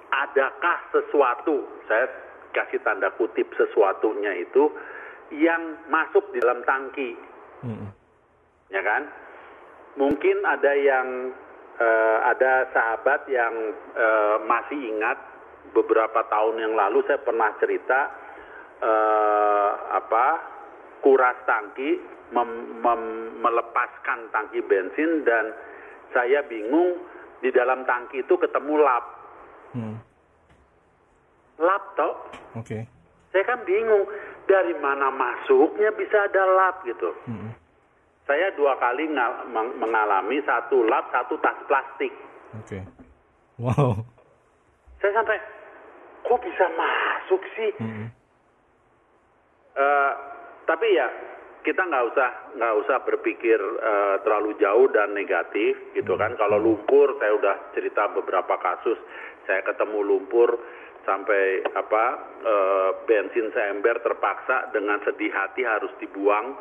[0.10, 2.08] adakah sesuatu, saya
[2.56, 4.72] kasih tanda kutip sesuatunya itu
[5.30, 7.14] yang masuk di dalam tangki,
[7.62, 7.90] Mm-mm.
[8.74, 9.06] ya kan?
[10.00, 11.08] Mungkin ada yang
[11.78, 13.54] eh, ada sahabat yang
[13.94, 15.18] eh, masih ingat
[15.76, 18.00] beberapa tahun yang lalu saya pernah cerita
[18.82, 20.26] eh, apa
[21.00, 25.52] kuras tangki mem- mem- melepaskan tangki bensin dan
[26.10, 27.00] saya bingung
[27.40, 29.06] di dalam tangki itu ketemu lap
[29.70, 29.96] Mm.
[31.58, 32.14] lap toh
[32.56, 32.90] Oke.
[33.30, 34.10] saya kan bingung
[34.44, 37.54] dari mana masuknya bisa ada lap gitu Mm-mm.
[38.26, 42.10] saya dua kali nga- meng- mengalami satu lap satu tas plastik
[42.58, 42.82] Oke.
[43.56, 44.02] Wow.
[44.98, 45.38] saya sampai
[46.20, 48.08] kok bisa masuk sih Mm-mm.
[49.72, 50.12] Eh,
[50.70, 51.10] tapi ya
[51.66, 52.30] kita nggak usah
[52.62, 56.38] nggak usah berpikir eh, terlalu jauh dan negatif gitu kan.
[56.38, 59.02] Kalau lumpur saya udah cerita beberapa kasus.
[59.50, 60.62] Saya ketemu lumpur
[61.10, 62.06] sampai apa
[62.46, 66.54] eh, bensin seember terpaksa dengan sedih hati harus dibuang.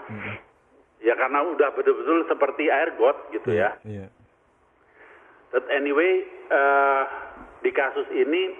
[0.99, 3.79] Ya karena udah betul-betul seperti air got gitu ya.
[3.87, 4.11] Iya.
[5.55, 7.03] But anyway, eh,
[7.63, 8.57] di kasus ini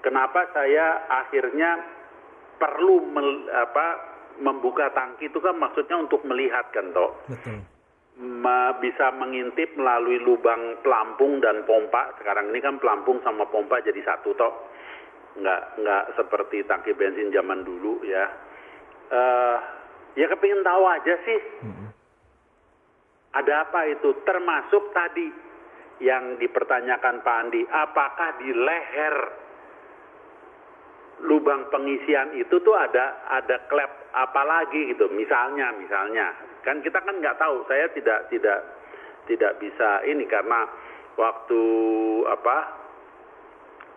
[0.00, 2.00] kenapa saya akhirnya
[2.56, 7.60] perlu mel- apa, membuka tangki itu kan maksudnya untuk melihat kan toh Betul.
[8.12, 12.12] Ma- bisa mengintip melalui lubang pelampung dan pompa.
[12.20, 14.68] Sekarang ini kan pelampung sama pompa jadi satu toh.
[15.40, 18.28] Nggak nggak seperti tangki bensin zaman dulu ya.
[19.08, 19.56] Eh
[20.20, 21.40] ya kepingin tahu aja sih.
[23.32, 24.12] Ada apa itu?
[24.28, 25.32] Termasuk tadi
[26.04, 29.16] yang dipertanyakan Pak Andi, apakah di leher
[31.22, 36.32] lubang pengisian itu tuh ada ada klep apa lagi gitu misalnya misalnya.
[36.62, 38.60] Kan kita kan nggak tahu saya tidak tidak
[39.26, 40.66] tidak bisa ini karena
[41.16, 41.62] waktu
[42.28, 42.56] apa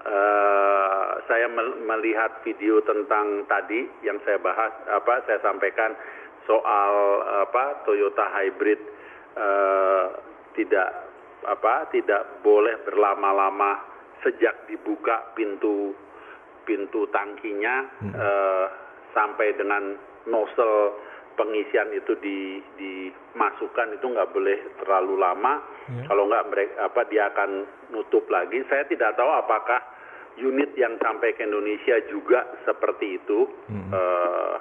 [0.05, 5.95] eh, saya mel- melihat video tentang tadi yang saya bahas apa saya sampaikan
[6.45, 6.93] soal
[7.47, 8.79] apa Toyota hybrid
[9.37, 10.05] eh,
[10.55, 10.89] tidak
[11.45, 13.81] apa tidak boleh berlama-lama
[14.25, 15.93] sejak dibuka pintu
[16.65, 18.67] pintu tangkinya eh,
[19.15, 19.95] sampai dengan
[20.27, 20.99] nozzle
[21.39, 25.53] pengisian itu di, dimasukkan itu nggak boleh terlalu lama.
[26.07, 27.51] Kalau nggak mereka apa dia akan
[27.95, 28.63] nutup lagi.
[28.67, 29.79] Saya tidak tahu apakah
[30.39, 33.39] unit yang sampai ke Indonesia juga seperti itu.
[33.71, 34.55] Eh,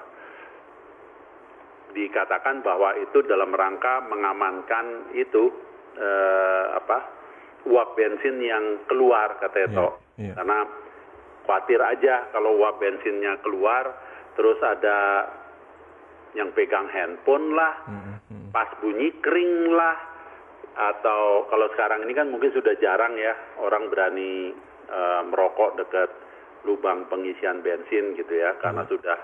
[1.95, 5.47] dikatakan bahwa itu dalam rangka mengamankan itu
[5.95, 6.99] eh, apa
[7.65, 9.87] uap bensin yang keluar kata Eto.
[10.19, 10.35] iya.
[10.37, 10.59] Karena
[11.47, 13.95] khawatir aja kalau uap bensinnya keluar
[14.35, 15.27] terus ada
[16.35, 17.73] yang pegang handphone lah,
[18.51, 19.95] pas bunyi kering lah,
[20.75, 23.31] atau kalau sekarang ini kan mungkin sudah jarang ya
[23.63, 24.51] orang berani
[24.91, 26.11] eh, merokok dekat
[26.67, 29.17] lubang pengisian bensin gitu ya, karena sudah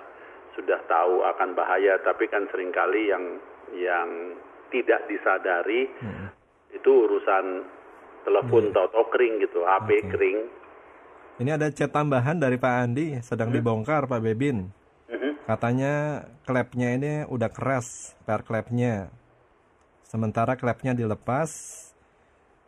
[0.56, 2.00] sudah tahu akan bahaya.
[2.00, 3.40] Tapi kan sering kali yang
[3.76, 4.40] yang
[4.72, 5.92] tidak disadari
[6.72, 7.68] itu urusan
[8.24, 10.10] telepon atau kering gitu, HP Oke.
[10.16, 10.40] kering.
[11.42, 14.81] Ini ada chat tambahan dari Pak Andi, sedang dibongkar Pak Bebin.
[15.52, 19.12] Katanya klepnya ini udah keras, per klepnya.
[20.08, 21.52] Sementara klepnya dilepas,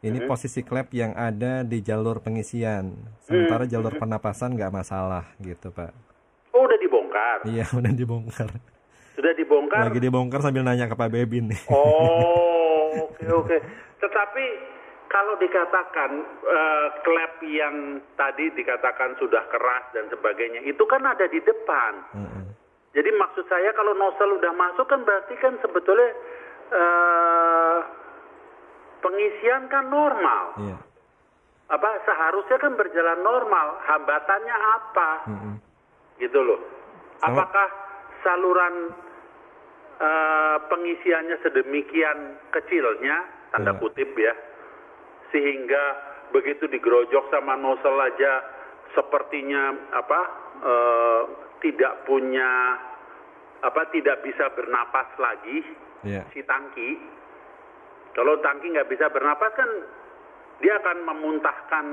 [0.03, 2.91] ini posisi klep yang ada di jalur pengisian.
[3.23, 5.95] Sementara jalur penapasan nggak masalah gitu Pak.
[6.51, 8.51] Oh udah dibongkar, Iya udah dibongkar.
[9.15, 9.88] sudah dibongkar.
[9.88, 11.63] Lagi dibongkar sambil nanya ke Pak Bebin nih.
[11.71, 13.57] Oh, oke oke.
[14.03, 14.45] Tetapi
[15.07, 16.11] kalau dikatakan
[16.51, 21.93] eh, klep yang tadi dikatakan sudah keras dan sebagainya, itu kan ada di depan.
[22.11, 22.43] Heeh.
[22.94, 26.14] Jadi maksud saya kalau nozzle udah masuk kan berarti kan sebetulnya
[26.70, 27.78] eh,
[29.02, 30.54] pengisian kan normal.
[30.62, 30.78] Iya.
[31.70, 33.82] Apa seharusnya kan berjalan normal.
[33.84, 35.10] Hambatannya apa?
[35.26, 35.56] Mm-mm.
[36.22, 36.62] gitu loh.
[37.18, 37.68] Sama- Apakah
[38.22, 38.94] saluran
[39.98, 42.18] eh, pengisiannya sedemikian
[42.52, 43.82] kecilnya, tanda Iya.
[43.82, 44.34] kutip ya,
[45.30, 45.84] sehingga
[46.30, 48.41] begitu digerojok sama nozzle aja
[48.94, 50.20] sepertinya apa
[50.62, 51.22] eh,
[51.64, 52.78] tidak punya
[53.64, 55.64] apa tidak bisa bernapas lagi
[56.03, 56.28] Iya.
[56.36, 56.99] si tangki.
[58.14, 59.70] Kalau tangki nggak bisa bernapas kan
[60.59, 61.86] dia akan memuntahkan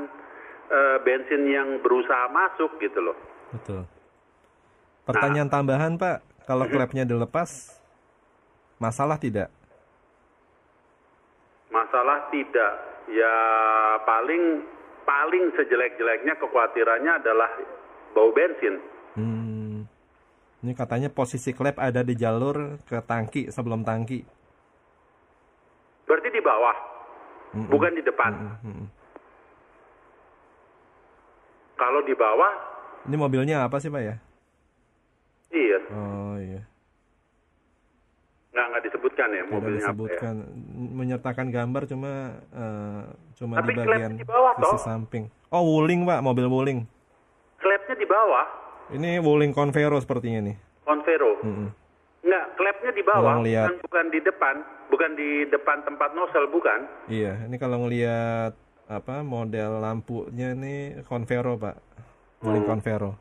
[0.70, 3.16] eh, bensin yang berusaha masuk gitu loh.
[3.54, 3.86] Betul.
[5.06, 7.80] Pertanyaan tambahan Pak, kalau klepnya dilepas,
[8.78, 9.50] masalah tidak?
[11.70, 12.72] Masalah tidak.
[13.10, 13.36] Ya
[14.06, 14.62] paling
[15.02, 17.50] paling sejelek-jeleknya kekhawatirannya adalah
[18.14, 18.78] bau bensin.
[19.18, 19.49] Hmm.
[20.60, 24.20] Ini katanya posisi klep ada di jalur ke tangki sebelum tangki.
[26.04, 26.76] Berarti di bawah,
[27.54, 27.68] Mm-mm.
[27.68, 28.32] bukan di depan.
[28.60, 28.86] Mm-mm.
[31.74, 32.52] Kalau di bawah,
[33.00, 34.16] Ini mobilnya apa sih Pak ya?
[35.50, 36.60] iya, Oh iya.
[38.50, 39.88] nggak nggak disebutkan ya Tidak mobilnya apa ya.
[39.88, 40.34] disebutkan
[40.92, 42.10] menyertakan gambar cuma
[42.52, 43.02] eh,
[43.34, 44.82] cuma Tapi di bagian di bawah, sisi toh.
[44.84, 45.24] samping.
[45.48, 46.78] Oh wuling Pak, mobil wuling.
[47.56, 48.46] Klepnya di bawah,
[48.90, 50.56] Ini wuling Convero sepertinya nih.
[50.82, 51.38] Convero.
[51.40, 51.68] Mm-mm.
[52.20, 54.54] Nggak, klepnya di bawah, ngeliat- bukan, bukan di depan,
[54.86, 56.80] bukan di depan tempat nozzle, bukan.
[57.06, 58.52] Iya, ini kalau ngelihat
[58.84, 61.76] apa model lampunya nih Convero Pak,
[62.40, 62.76] wuling Hmm.
[62.76, 63.12] Convero.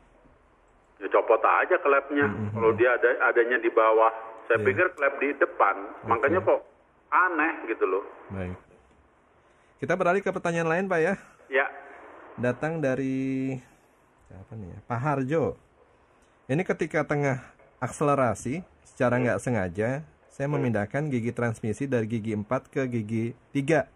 [0.98, 2.28] Ya copot aja klepnya.
[2.52, 4.12] Kalau dia ada adanya di bawah,
[4.44, 4.66] saya Iya.
[4.66, 5.76] pikir klep di depan.
[6.04, 6.60] Makanya kok
[7.08, 8.04] aneh gitu loh.
[8.28, 8.58] Baik.
[9.78, 11.14] Kita beralih ke pertanyaan lain Pak ya.
[11.48, 11.66] Ya,
[12.36, 13.56] Datang dari
[14.30, 14.78] siapa nih ya?
[14.86, 15.58] Pak Harjo.
[16.46, 17.42] Ini ketika tengah
[17.82, 23.90] akselerasi secara nggak sengaja saya memindahkan gigi transmisi dari gigi 4 ke gigi 3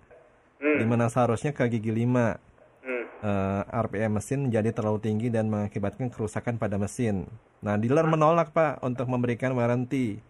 [0.65, 0.81] Hmm.
[0.81, 2.41] di mana seharusnya ke gigi 5.
[2.81, 3.05] Hmm.
[3.21, 7.29] Eh, RPM mesin menjadi terlalu tinggi dan mengakibatkan kerusakan pada mesin.
[7.61, 10.25] Nah, dealer menolak Pak untuk memberikan warranty.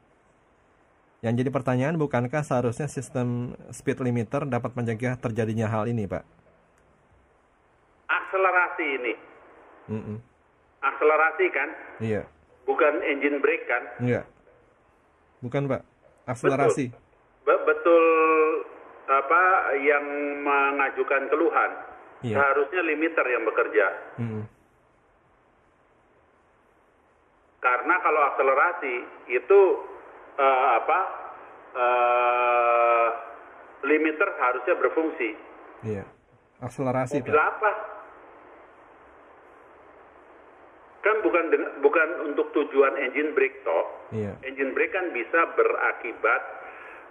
[1.23, 6.27] Yang jadi pertanyaan bukankah seharusnya sistem speed limiter dapat mencegah terjadinya hal ini Pak?
[8.05, 9.13] akselerasi ini.
[9.87, 10.17] Mm-mm.
[10.81, 11.69] Akselerasi kan,
[11.99, 12.23] Iya.
[12.65, 13.83] bukan engine brake kan?
[13.99, 14.25] Enggak.
[15.41, 15.83] Bukan, Pak.
[16.25, 16.89] Akselerasi.
[17.45, 18.05] Be- betul
[19.05, 19.43] apa
[19.79, 20.05] yang
[20.41, 21.71] mengajukan keluhan.
[22.25, 22.41] Iya.
[22.41, 23.87] Seharusnya limiter yang bekerja.
[24.17, 24.45] Mm-mm.
[27.61, 28.95] Karena kalau akselerasi
[29.31, 29.61] itu
[30.37, 31.01] eh, apa?
[31.75, 33.09] eh,
[33.85, 35.31] limiter harusnya berfungsi.
[35.83, 36.05] Iya.
[36.61, 37.45] Akselerasi, Mobil Pak.
[37.51, 37.71] apa?
[41.05, 44.09] Kan bukan dengan, bukan untuk tujuan engine brake toh.
[44.17, 44.41] Iya.
[44.41, 46.43] Engine brake kan bisa berakibat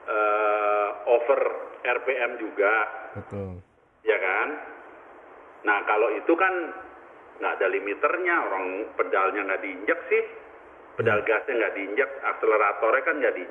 [0.10, 1.42] eh, over
[1.86, 2.74] RPM juga,
[3.14, 3.62] Betul.
[4.02, 4.48] ya kan?
[5.64, 6.74] Nah kalau itu kan
[7.38, 8.66] nggak ada limiternya, orang
[8.98, 10.24] pedalnya nggak diinjak sih,
[10.98, 13.44] pedal gasnya nggak diinjak, akseleratornya kan nggak di,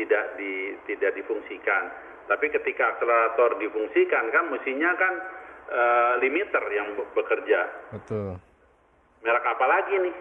[0.00, 0.52] tidak di,
[0.88, 1.92] tidak difungsikan.
[2.24, 5.14] Tapi ketika akselerator difungsikan kan mestinya kan
[5.68, 7.60] eh, limiter yang be- bekerja.
[7.92, 8.40] Betul.
[9.20, 10.14] Merek apa lagi nih?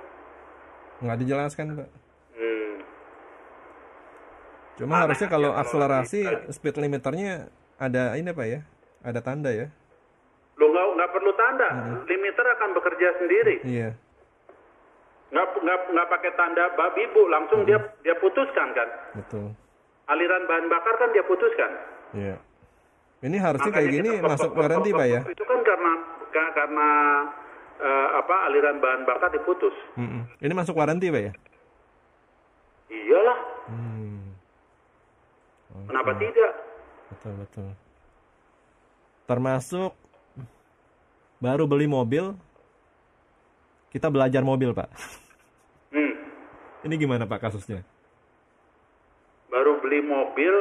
[1.00, 1.90] Nggak dijelaskan, Pak.
[2.36, 2.74] Hmm,
[4.76, 8.60] Cuma Aneh harusnya kalau akselerasi speed limiternya ada ini Pak ya?
[9.00, 9.68] Ada tanda ya?
[10.60, 11.70] lo nggak nggak perlu tanda,
[12.04, 13.56] limiter akan bekerja sendiri.
[13.64, 13.96] Iya.
[15.32, 18.90] Nggak nggak nggak pakai tanda babi bu, langsung dia dia putuskan kan.
[19.16, 19.56] Betul.
[20.06, 21.72] Aliran bahan bakar kan dia putuskan.
[22.12, 22.36] Iya.
[23.24, 25.22] Ini harusnya kayak Makanya gini kita- masuk warranty Pak ya?
[25.24, 25.92] Itu kan karena
[26.28, 26.90] ka- karena
[27.80, 29.74] eh, apa aliran bahan bakar diputus.
[29.96, 30.28] Mm-mm.
[30.44, 31.34] Ini masuk warranty Pak ya?
[32.90, 34.34] Iyalah, Hmm.
[35.86, 36.52] kenapa tidak?
[37.14, 37.70] Betul betul.
[39.30, 39.92] Termasuk
[41.38, 42.34] baru beli mobil,
[43.94, 44.90] kita belajar mobil Pak.
[45.94, 46.14] Hmm.
[46.86, 47.86] Ini gimana Pak kasusnya?
[49.54, 50.54] Baru beli mobil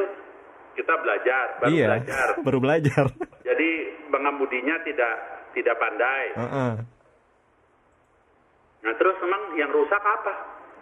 [0.77, 1.87] kita belajar, baru iya.
[1.89, 2.25] belajar.
[2.45, 3.05] baru belajar.
[3.41, 3.69] Jadi
[4.13, 5.13] pengemudinya tidak
[5.57, 6.25] tidak pandai.
[6.37, 6.71] Heeh.
[8.79, 10.33] Nah terus memang yang rusak apa?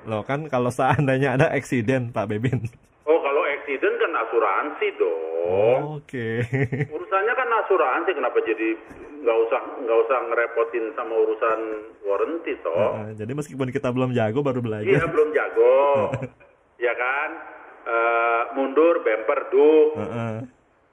[0.06, 2.62] Loh kan kalau seandainya ada eksiden Pak Bebin.
[3.04, 5.82] Oh kalau accident kan asuransi dong.
[5.98, 6.44] Oke.
[6.88, 8.76] Urusannya kan asuransi, kenapa jadi
[9.18, 11.60] nggak usah nggak usah ngerepotin sama urusan
[12.04, 12.76] warranty toh?
[12.76, 15.08] Heeh, jadi meskipun kita belum jago baru Iya belajar.
[15.08, 15.78] belum jago,
[16.86, 17.30] ya kan?
[17.88, 20.36] Eh, mundur bumper duk, Heeh.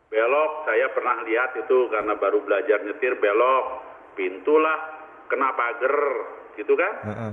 [0.09, 0.53] belok.
[0.65, 3.67] Saya pernah lihat itu karena baru belajar nyetir belok,
[4.15, 4.79] pintu lah
[5.27, 5.97] kena pagar,
[6.55, 6.95] gitu kan?
[7.05, 7.33] Heeh.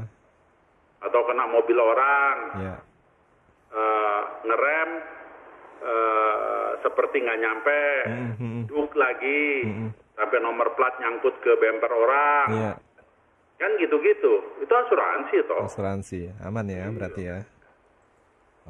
[1.02, 2.76] Atau kena mobil orang, Ya.
[3.72, 4.90] eh, ngerem
[5.82, 8.70] eh, seperti nggak nyampe, Mhm.
[8.70, 9.88] duk lagi, Mhm.
[10.14, 12.74] sampai nomor plat nyangkut ke bumper orang, Iya.
[13.58, 14.62] kan gitu-gitu.
[14.62, 15.66] Itu asuransi toh.
[15.66, 16.30] Asuransi.
[16.46, 16.94] Aman ya Iya.
[16.94, 17.40] berarti ya.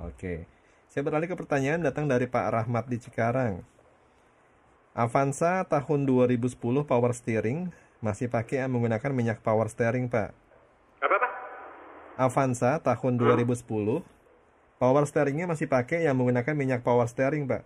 [0.07, 0.47] Oke.
[0.87, 3.59] Saya beralih ke pertanyaan datang dari Pak Rahmat di Cikarang.
[4.91, 7.71] Avanza tahun 2010 power steering
[8.01, 10.33] masih pakai yang menggunakan minyak power steering, Pak.
[10.99, 11.29] Apa apa?
[12.17, 14.01] Avanza tahun 2010
[14.75, 17.61] power steeringnya masih pakai yang menggunakan minyak power steering, Pak.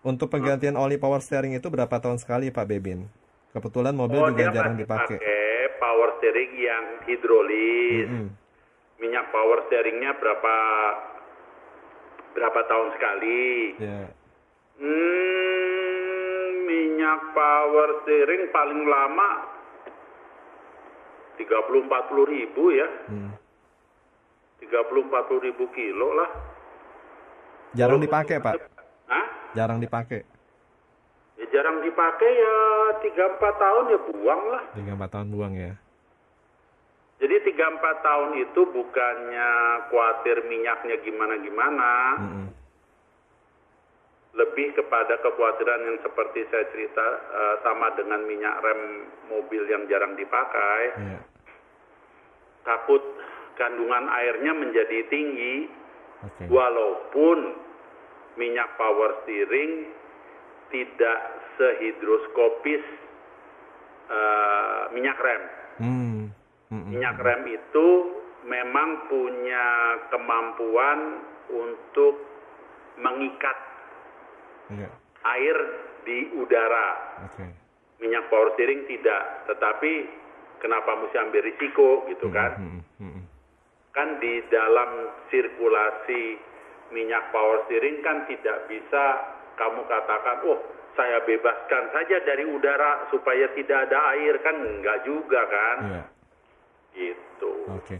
[0.00, 3.04] Untuk penggantian oli power steering itu berapa tahun sekali, Pak Bebin?
[3.50, 5.18] Kebetulan mobil Oh, juga dia jarang dipakai.
[5.20, 5.44] pakai
[5.76, 8.08] power steering yang hidrolis.
[8.08, 8.26] Mm-mm.
[8.98, 10.54] Minyak power steeringnya berapa
[12.32, 13.42] berapa tahun sekali?
[13.78, 14.00] Ya.
[14.78, 15.57] Hmm,
[16.68, 19.30] minyak power steering paling lama
[21.40, 22.88] 30-40 ribu ya.
[23.08, 23.32] Hmm.
[24.60, 26.30] 30-40 ribu kilo lah.
[27.72, 28.54] Jarang dipakai, Pak.
[29.08, 29.26] Hah?
[29.56, 30.20] Jarang dipakai.
[31.38, 32.56] Ya jarang dipakai ya
[32.98, 34.62] 3-4 tahun ya buang lah.
[34.74, 35.72] 3-4 tahun buang ya.
[37.22, 39.50] Jadi 3-4 tahun itu bukannya
[39.90, 41.90] khawatir minyaknya gimana-gimana.
[42.18, 42.46] Mm-mm.
[44.38, 50.14] Lebih kepada kekhawatiran yang seperti saya cerita eh, sama dengan minyak rem mobil yang jarang
[50.14, 50.82] dipakai.
[50.94, 51.20] Iya.
[52.62, 53.02] Takut
[53.58, 55.66] kandungan airnya menjadi tinggi
[56.22, 56.46] Oke.
[56.46, 57.38] walaupun
[58.38, 59.90] minyak power steering
[60.70, 61.18] tidak
[61.58, 62.84] sehidroskopis
[64.06, 65.42] eh, minyak rem.
[65.82, 66.18] Hmm.
[66.68, 66.94] Mm-mm.
[66.94, 67.88] Minyak rem itu
[68.46, 69.66] memang punya
[70.14, 72.14] kemampuan untuk
[73.00, 73.56] mengikat
[74.68, 74.90] Iya.
[75.24, 75.56] air
[76.04, 76.88] di udara.
[77.28, 77.44] Oke.
[77.98, 80.06] Minyak power steering tidak, tetapi
[80.62, 82.54] kenapa mesti ambil risiko gitu kan?
[82.56, 82.82] Mm-mm.
[83.02, 83.24] Mm-mm.
[83.90, 86.38] Kan di dalam sirkulasi
[86.94, 89.04] minyak power steering kan tidak bisa
[89.58, 90.62] kamu katakan, oh
[90.94, 95.76] saya bebaskan saja dari udara supaya tidak ada air kan enggak juga kan?
[95.82, 96.04] Iya.
[96.94, 97.52] Gitu.
[97.70, 97.96] Oke.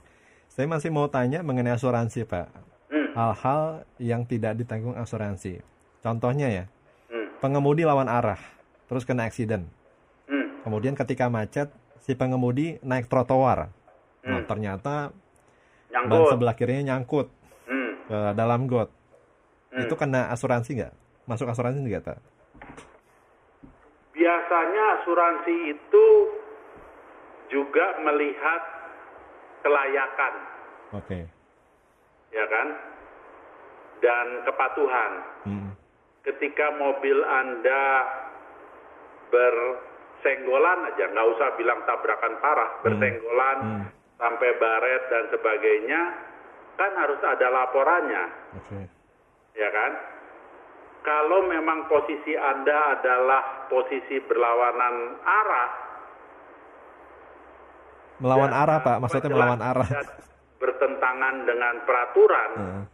[0.50, 2.46] Saya masih mau tanya mengenai asuransi, Pak.
[2.90, 5.62] Hmm, Hal-hal yang tidak ditanggung asuransi.
[5.99, 6.64] Contohnya ya,
[7.09, 8.38] hmm, pengemudi lawan arah,
[8.86, 9.66] terus kena eksiden.
[10.26, 10.62] hmm.
[10.62, 11.68] Kemudian ketika macet,
[11.99, 13.68] si pengemudi naik trotoar.
[14.22, 14.46] Nah, Hmm.
[14.46, 14.94] ternyata
[15.88, 16.30] ban Nyangkut.
[16.30, 17.28] sebelah kirinya nyangkut
[17.64, 17.92] Hmm.
[18.07, 18.88] ke dalam got.
[19.70, 19.82] Hmm.
[19.82, 20.94] Itu kena asuransi nggak?
[21.24, 22.18] Masuk asuransi nggak, Pak?
[24.12, 26.07] Biasanya asuransi itu
[27.49, 28.62] juga melihat
[29.61, 30.34] kelayakan,
[30.92, 31.18] Oke.
[32.30, 32.68] ya kan?
[33.99, 35.12] Dan kepatuhan.
[35.44, 35.70] Hmm.
[36.28, 38.04] Ketika mobil Anda
[39.32, 43.84] bersenggolan aja, nggak usah bilang tabrakan parah, bersenggolan Hmm.
[44.20, 46.00] sampai baret dan sebagainya,
[46.76, 48.24] kan harus ada laporannya,
[48.60, 48.80] Oke.
[49.56, 49.92] ya kan?
[51.00, 55.70] Kalau memang posisi Anda adalah posisi berlawanan arah,
[58.18, 58.96] Melawan dan arah, Pak.
[58.98, 59.88] Maksudnya melawan arah.
[60.58, 62.84] bertentangan dengan peraturan, Heeh.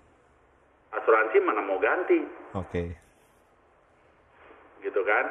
[1.01, 2.21] asuransi mana mau ganti,
[2.55, 2.93] Oke.
[4.85, 5.25] Gitu kan?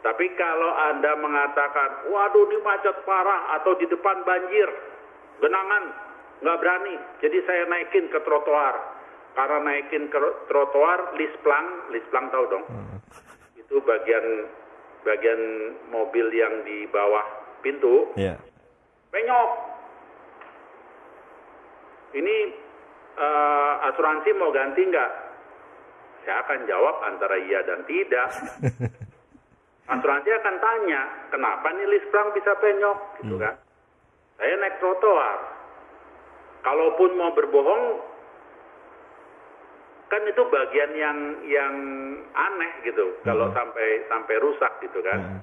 [0.00, 4.68] Tapi kalau Anda mengatakan, waduh ini macet parah atau di depan banjir,
[5.44, 5.92] genangan,
[6.40, 9.00] nggak berani, jadi saya naikin ke trotoar.
[9.36, 12.98] Karena naikin ke trotoar, lisplang, lisplang tahu dong, Heeh.
[13.60, 14.48] itu bagian
[15.04, 15.40] bagian
[15.92, 17.24] mobil yang di bawah
[17.60, 18.40] pintu, Iya.
[19.12, 19.50] penyok.
[22.10, 22.36] Ini
[23.20, 25.29] eh, asuransi mau ganti nggak?
[26.24, 28.28] Saya akan jawab antara iya dan tidak.
[29.90, 31.02] asuransi akan tanya,
[31.34, 32.98] kenapa nih lisplang bisa penyok?
[33.26, 33.58] Gitu kan?
[34.38, 35.38] Saya naik trotoar.
[36.62, 37.84] Kalaupun mau berbohong,
[40.06, 41.74] kan itu bagian yang yang
[42.34, 43.18] aneh gitu.
[43.26, 45.18] Kalau sampai sampai rusak gitu kan.
[45.18, 45.42] Heeh.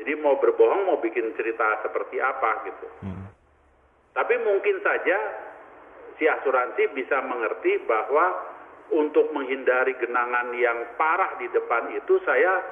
[0.00, 2.86] Jadi mau berbohong, mau bikin cerita seperti apa gitu.
[3.04, 3.28] Hmm.
[4.16, 5.16] Tapi mungkin saja
[6.16, 8.49] si asuransi bisa mengerti bahwa
[8.90, 12.62] untuk menghindari genangan yang parah di depan itu saya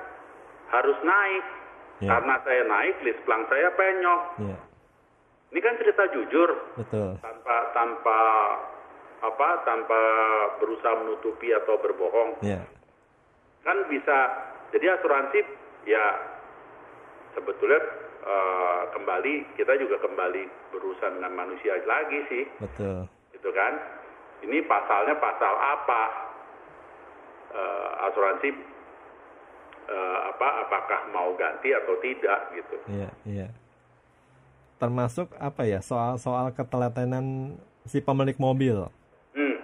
[0.74, 1.44] harus naik.
[1.98, 2.14] Ya.
[2.14, 4.22] Karena saya naik, lisplang saya penyok.
[4.38, 4.58] Iya.
[5.48, 7.18] Ini kan cerita jujur Betul.
[7.24, 8.18] tanpa tanpa
[9.18, 10.00] apa tanpa
[10.62, 12.38] berusaha menutupi atau berbohong.
[12.44, 12.62] Iya.
[13.66, 14.18] Kan bisa
[14.70, 15.40] jadi asuransi
[15.88, 16.04] ya
[17.34, 17.80] sebetulnya
[18.22, 20.42] eh, kembali kita juga kembali
[20.74, 23.08] berurusan dengan manusia lagi sih Betul.
[23.32, 23.78] gitu kan
[24.46, 26.28] ini pasalnya pasal apa
[27.48, 28.52] Eh, asuransi
[29.88, 33.48] eh, apa apakah mau ganti atau tidak gitu Iya, iya.
[34.76, 37.56] Termasuk apa ya soal-soal ketelatenan
[37.88, 38.84] si pemilik mobil.
[39.32, 39.56] hmm.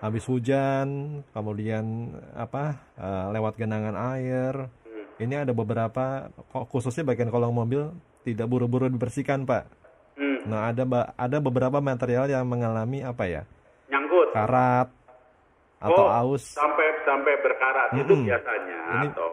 [0.00, 4.72] Habis hujan, kemudian apa eh, lewat genangan air.
[4.88, 5.04] Hmm.
[5.20, 6.32] Ini ada beberapa
[6.72, 7.92] khususnya bagian kolong mobil
[8.24, 9.68] tidak buru-buru dibersihkan, Pak.
[10.16, 10.40] Hmm.
[10.48, 10.88] Nah, ada
[11.20, 13.44] ada beberapa material yang mengalami apa ya?
[14.32, 14.88] Karat
[15.78, 16.44] atau oh aus.
[16.48, 18.24] sampai sampai berkarat itu Mm-mm.
[18.24, 19.30] biasanya Ini- atau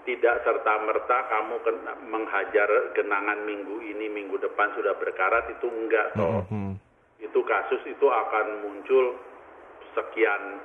[0.00, 6.12] tidak serta merta kamu kena- menghajar genangan minggu ini minggu depan sudah berkarat itu enggak
[6.12, 6.76] toh Mhm.
[7.20, 9.16] itu kasus itu akan muncul
[9.92, 10.60] sekian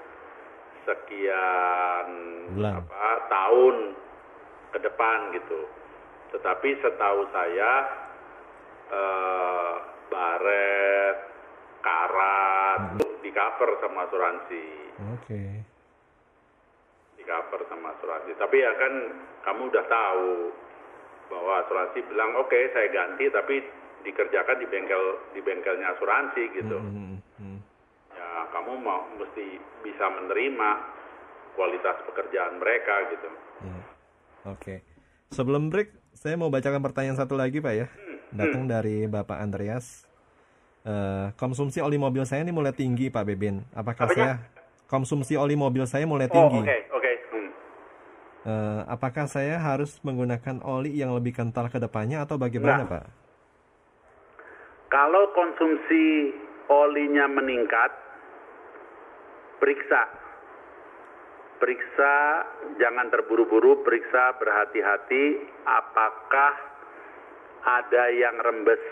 [0.85, 2.07] sekian
[2.53, 2.79] Bulan.
[2.79, 3.75] apa tahun
[4.71, 5.61] ke depan gitu.
[6.31, 7.71] Tetapi setahu saya
[8.85, 9.73] eh,
[10.05, 10.94] itu di
[13.35, 14.65] cover sama asuransi,
[15.19, 15.41] Oke.
[17.19, 18.31] di cover sama asuransi.
[18.39, 18.93] Tapi ya kan
[19.43, 20.31] kamu udah tahu
[21.27, 23.59] bahwa asuransi bilang oke saya ganti tapi
[24.05, 25.03] dikerjakan di bengkel
[25.35, 26.77] di bengkelnya asuransi gitu.
[26.79, 27.59] Mhm, mhm.
[28.15, 30.69] ya kamu mau mesti bisa menerima
[31.59, 33.29] kualitas pekerjaan mereka gitu.
[33.65, 33.79] Ya.
[34.51, 34.85] Oke.
[35.33, 37.87] Sebelum break, saya mau bacakan pertanyaan satu lagi, Pak ya.
[38.29, 40.04] Datang dari Bapak Andreas.
[40.85, 43.65] Eh, konsumsi oli mobil saya ini mulai tinggi, Pak Bebin.
[43.73, 44.37] Apakah Apanya?
[44.37, 44.45] saya
[44.85, 46.61] konsumsi oli mobil saya mulai Oh tinggi?
[46.61, 47.11] oke oke.
[47.33, 47.49] Hmm.
[48.45, 52.89] Eh, apakah saya harus menggunakan oli yang lebih kental ke depannya atau bagaimana, Nah.
[53.01, 53.03] Pak?
[54.93, 56.29] Kalau konsumsi
[56.69, 57.89] olinya meningkat,
[59.57, 60.05] periksa.
[61.57, 62.13] Periksa,
[62.77, 65.25] jangan terburu-buru, periksa berhati-hati
[65.65, 66.53] apakah
[67.65, 68.83] ada yang rembes,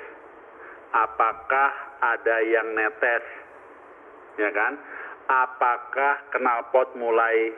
[0.93, 1.69] apakah
[1.99, 3.25] ada yang netes,
[4.37, 4.77] ya kan?
[5.25, 7.49] Apakah knalpot mulai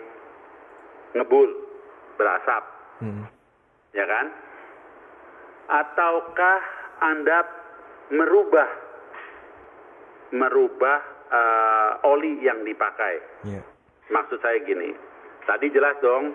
[1.13, 1.49] ngebul,
[2.15, 2.63] berasap,
[3.03, 3.27] Hmm.
[3.91, 4.31] ya kan?
[5.65, 6.59] Ataukah
[7.03, 7.43] Anda
[8.13, 8.69] merubah
[10.31, 13.15] merubah eh, oli yang dipakai?
[13.49, 13.61] Ya.
[14.13, 14.93] Maksud saya gini,
[15.49, 16.31] tadi jelas dong.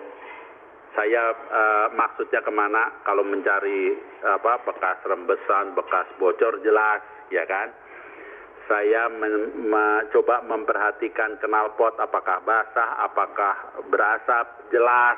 [0.91, 6.99] Saya eh, maksudnya ke mana kalau mencari apa bekas rembesan, bekas bocor jelas,
[7.31, 7.71] ya kan?
[8.67, 15.17] Saya men- mencoba memperhatikan knalpot apakah basah, apakah berasap, jelas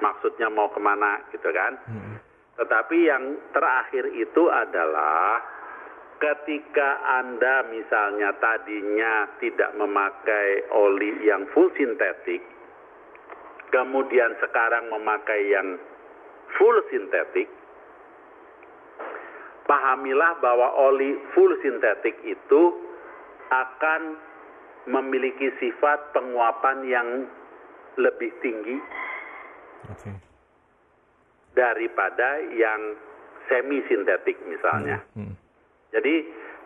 [0.00, 1.76] maksudnya mau ke mana, gitu kan?
[1.88, 2.14] Mhm.
[2.56, 5.44] Tetapi yang terakhir itu adalah
[6.16, 12.40] ketika Anda misalnya tadinya tidak memakai oli yang full sintetik,
[13.70, 15.78] kemudian sekarang memakai yang
[16.56, 17.50] full sintetik,
[19.66, 22.62] pahamilah bahwa oli full sintetik itu
[23.50, 24.18] akan
[24.86, 27.08] memiliki sifat penguapan yang
[27.98, 28.78] lebih tinggi
[29.90, 30.10] Oke.
[31.58, 32.94] daripada yang
[33.50, 35.02] semi sintetik misalnya.
[35.18, 35.34] Hmm.
[35.90, 36.14] Jadi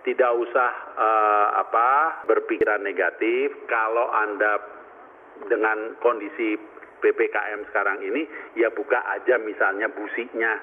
[0.04, 1.88] tidak usah eh, apa
[2.24, 4.60] berpikiran negatif kalau Anda
[5.48, 6.56] dengan kondisi
[7.00, 10.60] PPKM sekarang ini ya buka aja misalnya businya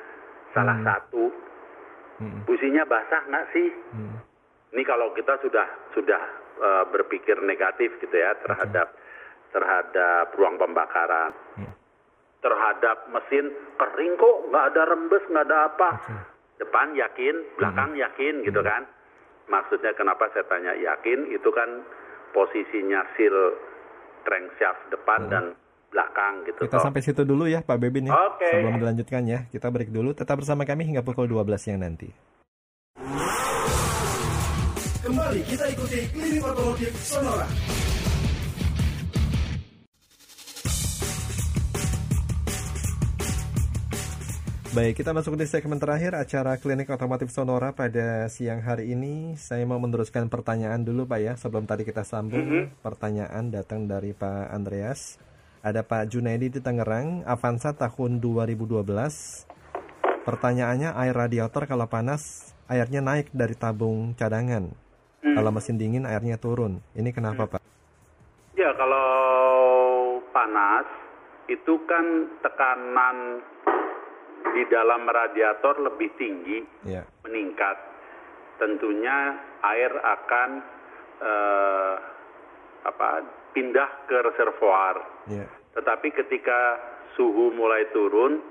[0.53, 1.29] salah satu.
[2.17, 2.41] Hmm.
[2.49, 3.69] Businya basah nggak sih?
[3.93, 4.17] Hmm.
[4.73, 6.21] Ini kalau kita sudah sudah
[6.61, 8.93] eh, berpikir negatif gitu ya terhadap
[9.53, 11.33] terhadap ruang pembakaran.
[11.57, 11.73] Hmm.
[12.41, 15.89] Terhadap mesin kering kok nggak ada rembes nggak ada apa.
[15.97, 16.15] Oke.
[16.57, 18.89] Depan yakin, belakang yakin gitu kan.
[19.45, 21.85] Maksudnya kenapa saya tanya yakin itu kan
[22.33, 23.55] posisinya seal
[24.25, 25.45] crankshaft depan dan
[25.91, 26.59] belakang gitu.
[26.67, 26.83] Kita toh.
[26.83, 28.13] sampai situ dulu ya Pak Bebin ya.
[28.15, 28.47] Oke.
[28.47, 30.11] Sebelum dilanjutkan ya, kita break dulu.
[30.11, 32.09] Tetap bersama kami hingga pukul 12 siang nanti.
[35.07, 37.47] Kembali kita ikuti klinik otomotif Sonora.
[44.77, 49.33] Baik, kita masuk di segmen terakhir acara Klinik Otomotif Sonora pada siang hari ini.
[49.33, 52.69] Saya mau meneruskan pertanyaan dulu Pak ya, sebelum tadi kita sambung.
[52.85, 55.17] Pertanyaan datang dari Pak Andreas.
[55.67, 58.87] Ada Pak Junaidi di Tangerang, Avanza tahun 2012.
[60.23, 64.71] Pertanyaannya, air radiator kalau panas, airnya naik dari tabung cadangan.
[65.19, 66.79] Kalau mesin dingin, airnya turun.
[66.95, 67.59] Ini kenapa Pak?
[68.55, 69.11] Ya kalau
[70.31, 70.87] panas
[71.51, 73.43] itu kan tekanan
[74.55, 77.75] di dalam radiator lebih tinggi Ya, meningkat.
[78.55, 79.35] Tentunya
[79.67, 80.49] air akan
[81.19, 81.93] eh,
[82.87, 83.07] apa
[83.57, 84.95] pindah ke reservoir.
[85.25, 86.59] ya, Tetapi ketika
[87.13, 88.41] suhu mulai turun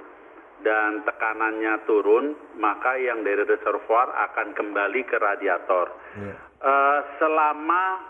[0.63, 5.87] dan tekanannya turun, maka yang dari reservoir akan kembali ke radiator.
[6.23, 8.01] ya, Eh, selama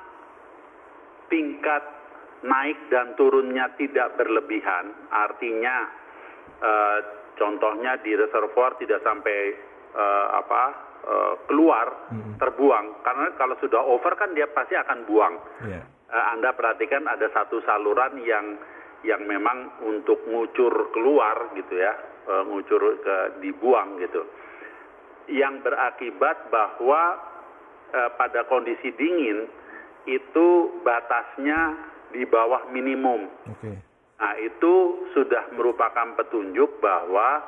[1.27, 1.83] tingkat
[2.47, 5.91] naik dan turunnya tidak berlebihan, artinya
[6.63, 6.99] eh,
[7.35, 9.39] contohnya di reservoir tidak sampai
[9.99, 10.63] eh, apa
[11.03, 12.07] eh, keluar
[12.39, 15.35] terbuang, karena kalau sudah over kan dia pasti akan buang.
[15.67, 18.55] ya, Eh, Anda perhatikan ada satu saluran yang
[19.07, 21.95] yang memang untuk ngucur keluar gitu ya,
[22.27, 24.27] eh, ngucur ke dibuang gitu.
[25.31, 27.03] Yang berakibat bahwa
[27.95, 29.47] eh, pada kondisi dingin
[30.11, 30.47] itu
[30.83, 31.75] batasnya
[32.11, 33.31] di bawah minimum.
[33.47, 33.71] oke,
[34.17, 34.75] Nah, itu
[35.13, 37.45] sudah merupakan petunjuk bahwa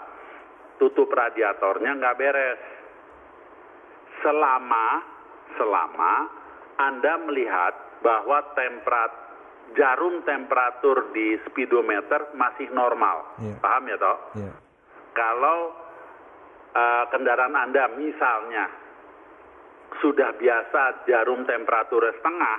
[0.76, 2.60] tutup radiatornya nggak beres.
[4.20, 5.00] Selama
[5.56, 6.12] selama
[6.76, 9.27] Anda melihat bahwa temperat
[9.76, 13.36] jarum temperatur di speedometer masih normal.
[13.42, 13.56] Iya.
[13.60, 14.18] Paham ya, toh?
[14.38, 14.52] ya,
[15.12, 15.58] Kalau
[16.72, 18.68] eh, kendaraan Anda misalnya
[19.98, 22.58] sudah biasa jarum temperatur setengah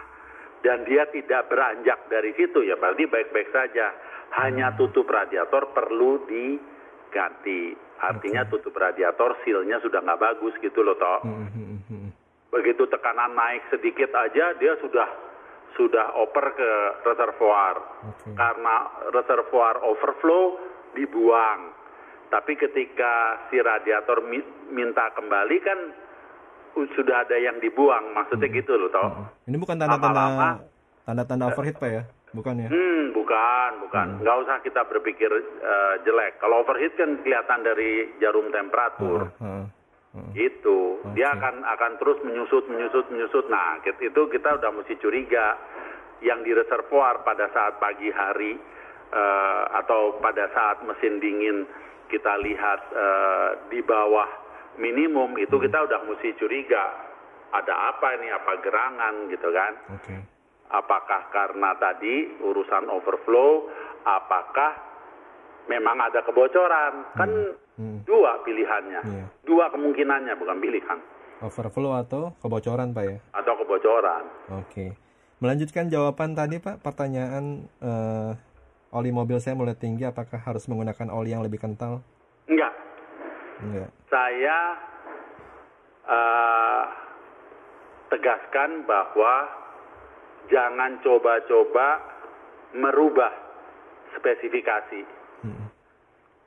[0.59, 3.95] dan dia tidak beranjak dari situ ya berarti baik-baik saja.
[4.29, 7.73] Hanya tutup radiator perlu diganti.
[7.99, 11.25] Artinya tutup radiator sealnya sudah nggak bagus gitu loh toh.
[11.25, 12.09] Hmm, hmm, hmm, hmm.
[12.53, 15.28] Begitu tekanan naik sedikit aja dia sudah
[15.77, 16.71] sudah oper ke
[17.05, 17.75] reservoir.
[18.09, 18.33] Oke.
[18.33, 18.75] Karena
[19.13, 20.57] reservoir overflow
[20.95, 21.75] dibuang.
[22.29, 25.79] Tapi ketika si radiator mi- minta kembali kan
[26.77, 28.13] uh, sudah ada yang dibuang.
[28.13, 29.29] Maksudnya gitu loh toh.
[29.49, 30.61] Ini bukan tanda-tanda
[31.05, 32.03] tanda-tanda overheat Pak ya?
[32.29, 32.69] Bukan ya?
[32.69, 34.07] Hmm, bukan, bukan.
[34.21, 36.37] Nggak usah kita berpikir eh, jelek.
[36.37, 39.33] Kalau overheat kan kelihatan dari jarum temperatur.
[39.41, 39.63] Heeh,
[40.15, 40.31] heeh.
[40.33, 40.79] Gitu.
[41.13, 43.45] Dia akan akan terus menyusut, menyusut, menyusut.
[43.49, 45.57] Nah, itu kita udah mesti curiga.
[46.19, 48.59] Yang di reservoir pada saat pagi hari
[49.13, 51.63] eh, atau pada saat mesin dingin
[52.11, 54.27] kita lihat eh, di bawah
[54.75, 57.07] minimum itu kita udah mesti curiga.
[57.55, 58.27] Ada apa ini?
[58.35, 59.73] Apa gerangan gitu kan?
[59.95, 60.15] Oke.
[60.69, 63.65] apakah karena tadi urusan overflow,
[64.05, 64.77] apakah
[65.65, 67.09] memang ada kebocoran?
[67.17, 68.03] Kan Hmm.
[68.03, 69.25] dua pilihannya, Iya.
[69.47, 70.99] dua kemungkinannya bukan pilihan
[71.39, 73.17] Overflow atau kebocoran Pak ya?
[73.31, 74.27] atau kebocoran.
[74.59, 74.91] Oke.
[75.39, 78.31] Melanjutkan jawaban tadi Pak, pertanyaan eh,
[78.91, 82.03] oli mobil saya mulai tinggi, apakah harus menggunakan oli yang lebih kental?
[82.43, 82.75] Enggak,
[83.63, 83.87] Enggak.
[84.11, 84.59] saya
[86.03, 86.83] eh,
[88.11, 89.47] tegaskan bahwa
[90.51, 92.03] jangan coba-coba
[92.75, 93.31] merubah
[94.17, 95.18] spesifikasi.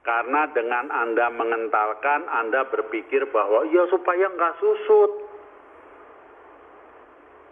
[0.03, 0.07] Hmm.
[0.07, 5.13] Karena dengan Anda mengentalkan, Anda berpikir bahwa ya supaya nggak susut.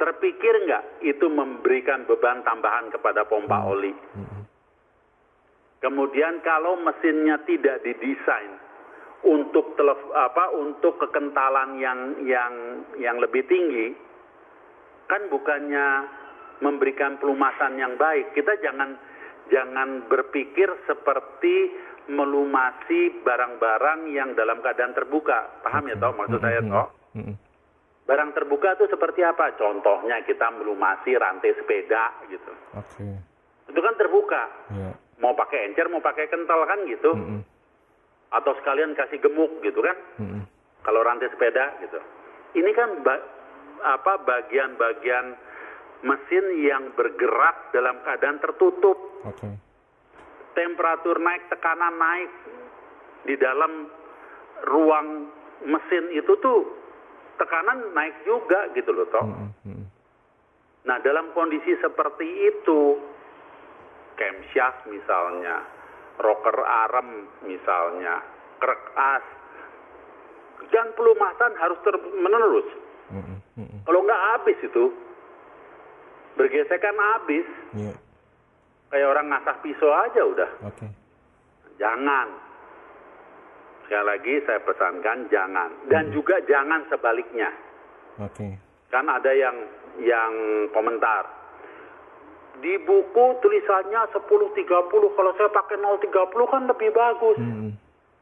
[0.03, 3.93] Terpikir nggak itu memberikan beban tambahan kepada pompa oli?
[5.81, 8.53] Kemudian kalau mesinnya tidak didesain
[9.25, 12.53] untuk telef, apa untuk kekentalan yang yang
[13.01, 13.93] yang lebih tinggi,
[15.09, 15.89] kan bukannya
[16.61, 18.33] memberikan pelumasan yang baik.
[18.37, 18.97] Kita jangan
[19.49, 21.73] jangan berpikir seperti
[22.11, 25.63] melumasi barang-barang yang dalam keadaan terbuka.
[25.63, 26.87] Paham ya toh maksud saya toh?
[28.05, 29.55] Barang terbuka itu seperti apa?
[29.55, 32.51] Contohnya kita melumasi rantai sepeda gitu.
[32.75, 33.07] Oke.
[33.71, 34.43] Itu kan terbuka.
[34.75, 34.91] Ya.
[35.23, 37.15] Mau pakai encer, mau pakai kental kan gitu.
[37.15, 37.41] Mm-mm.
[38.35, 39.95] Atau sekalian kasih gemuk gitu kan.
[40.19, 40.43] Mm-mm.
[40.83, 42.03] Kalau rantai sepeda gitu.
[42.59, 43.23] Ini kan ba-
[43.87, 45.39] apa bagian-bagian
[46.03, 48.99] mesin yang bergerak dalam keadaan tertutup.
[49.23, 49.55] Oke.
[50.51, 52.31] Temperatur naik, tekanan naik
[53.25, 53.87] di dalam
[54.67, 55.31] ruang
[55.65, 56.67] mesin itu tuh
[57.39, 59.25] tekanan naik juga gitu loh toh.
[59.25, 59.51] Mm-mm.
[59.65, 59.87] Mm-mm.
[60.85, 62.97] Nah, dalam kondisi seperti itu,
[64.17, 65.65] camshaft misalnya,
[66.21, 68.25] rocker arm misalnya,
[68.61, 69.25] krek as,
[70.73, 72.69] dan pelumasan harus terus menerus.
[73.85, 74.85] Kalau nggak habis itu,
[76.37, 77.47] bergesekan habis.
[77.75, 77.95] Iya.
[78.91, 80.51] Kayak orang ngasah pisau aja udah.
[80.67, 80.87] Oke.
[81.79, 82.27] Jangan.
[83.87, 85.71] Sekali lagi saya pesankan jangan.
[85.87, 87.55] Dan juga jangan sebaliknya.
[88.19, 88.59] Oke.
[88.91, 89.57] Kan ada yang
[90.03, 90.33] yang
[90.75, 91.39] komentar.
[92.61, 97.39] Di buku tulisannya 1030, kalau saya pakai 030 kan lebih bagus.
[97.39, 97.73] Mm-mm.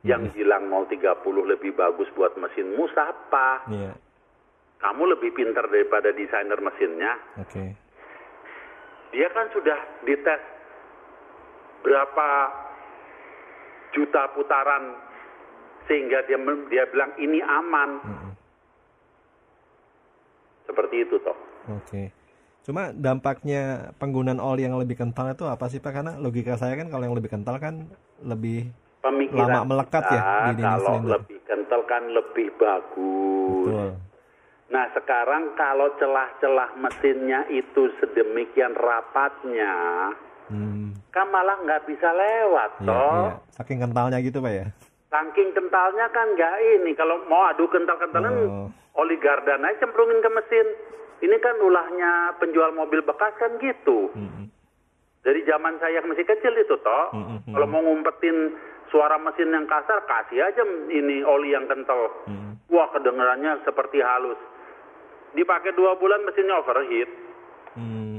[0.07, 1.17] Yang bilang 030
[1.49, 3.67] lebih bagus buat mesinmu siapa?
[3.73, 3.93] Iya.
[4.79, 7.19] Kamu lebih pintar daripada desainer mesinnya.
[7.43, 7.75] Oke.
[9.11, 9.75] Dia kan sudah
[10.07, 10.58] dites
[11.83, 12.29] berapa
[13.95, 14.95] juta putaran
[15.89, 16.37] sehingga dia
[16.69, 17.91] dia bilang ini aman.
[18.05, 18.33] Mm-mm.
[20.69, 21.39] Seperti itu toh.
[21.73, 22.13] Oke.
[22.69, 25.89] Cuma dampaknya penggunaan oli yang lebih kental itu apa sih Pak?
[25.89, 27.89] Karena logika saya kan kalau yang lebih kental kan
[28.21, 28.69] lebih
[28.99, 31.13] Pemikiran Lama melekat ya kita, di dinding kalau silinder.
[31.15, 33.67] lebih kental kan lebih bagus.
[33.71, 33.91] betul.
[34.69, 39.75] Nah sekarang kalau celah-celah mesinnya itu sedemikian rapatnya,
[40.49, 40.97] Hmm.
[41.13, 43.13] kan malah nggak bisa lewat Iya, toh.
[43.23, 43.33] iya.
[43.53, 44.67] Saking kentalnya gitu Pak ya.
[45.09, 46.93] Saking kentalnya kan nggak ini.
[46.93, 48.69] Kalau mau adu kental-kentalan, Oh.
[48.97, 50.67] oli gardan aja cemplungin ke mesin.
[51.19, 54.09] Ini kan ulahnya penjual mobil bekas kan gitu.
[54.15, 54.47] Mm-mm.
[55.21, 57.05] Dari zaman saya masih kecil itu toh.
[57.11, 57.51] Mm-mm.
[57.51, 58.55] Kalau mau ngumpetin
[58.89, 62.09] suara mesin yang kasar, kasih aja ini oli yang kental.
[62.25, 62.57] Mm.
[62.69, 64.39] Wah kedengarannya seperti halus.
[65.31, 67.11] Dipakai dua bulan mesinnya overheat.
[67.75, 68.18] Hmm, hmm, hmm.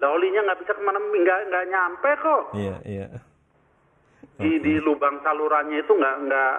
[0.00, 2.42] Lah olinya nggak bisa ke mana, nggak nggak nyampe kok.
[2.56, 3.06] Iya, iya.
[4.40, 6.56] Di di lubang salurannya itu nggak nggak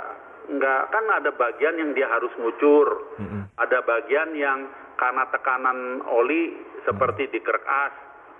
[0.61, 3.17] nggak kan ada bagian yang dia harus ngucur.
[3.17, 3.49] Mm-mm.
[3.57, 4.69] Ada bagian yang
[5.01, 6.53] karena tekanan oli
[6.85, 7.93] seperti di krek as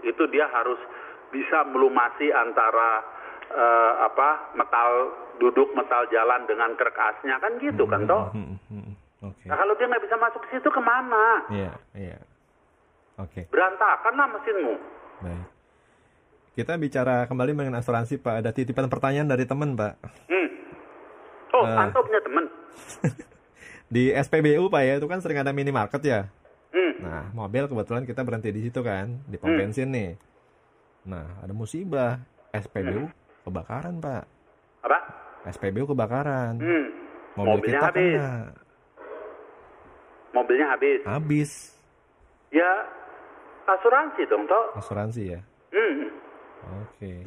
[0.05, 0.77] itu dia harus
[1.33, 3.01] bisa melumasi antara
[3.49, 4.89] eh, apa metal
[5.41, 8.29] duduk metal jalan dengan krek asnya kan gitu kan toh.
[8.37, 8.93] Hmm, hmm, hmm.
[9.25, 9.45] Oke.
[9.49, 11.45] Nah kalau dia nggak bisa masuk ke situ ke mana?
[11.49, 12.17] Iya, iya.
[13.21, 14.73] Oke, Berantakan lah mesinmu.
[15.19, 15.45] baik.
[16.51, 18.41] Kita bicara kembali mengenai asuransi Pak.
[18.41, 19.93] Ada titipan pertanyaan dari teman Pak.
[20.27, 20.47] Hmm.
[21.53, 21.77] Oh, Eh.
[21.77, 22.45] Anto punya temen.
[23.93, 26.21] Di SPBU Pak ya, itu kan sering ada minimarket ya.
[26.69, 26.93] Hmm.
[26.99, 29.59] Nah, mobil kebetulan kita berhenti di situ kan, di pom Hmm.
[29.59, 30.11] bensin nih.
[31.03, 32.19] Nah, ada musibah.
[32.51, 33.07] SPBU
[33.43, 34.23] kebakaran Pak.
[34.81, 34.99] Apa?
[35.47, 36.55] SPBU kebakaran.
[36.57, 36.85] Hmm.
[37.33, 38.11] Mobil Mobilnya kita habis.
[38.13, 38.33] kena.
[40.31, 40.99] Mobilnya habis.
[41.03, 41.51] Habis.
[42.49, 42.71] Ya
[43.65, 44.75] asuransi dong toh.
[44.75, 45.39] Asuransi ya.
[45.71, 46.09] Hmm.
[46.85, 47.25] Oke.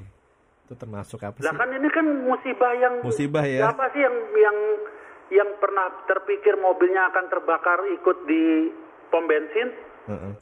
[0.65, 1.59] Itu termasuk apa Lah sih?
[1.59, 3.69] kan ini kan musibah yang Musibah ya.
[3.69, 4.59] Siapa sih yang yang
[5.33, 8.73] yang pernah terpikir mobilnya akan terbakar ikut di
[9.09, 9.69] pom bensin?
[10.09, 10.33] Heeh,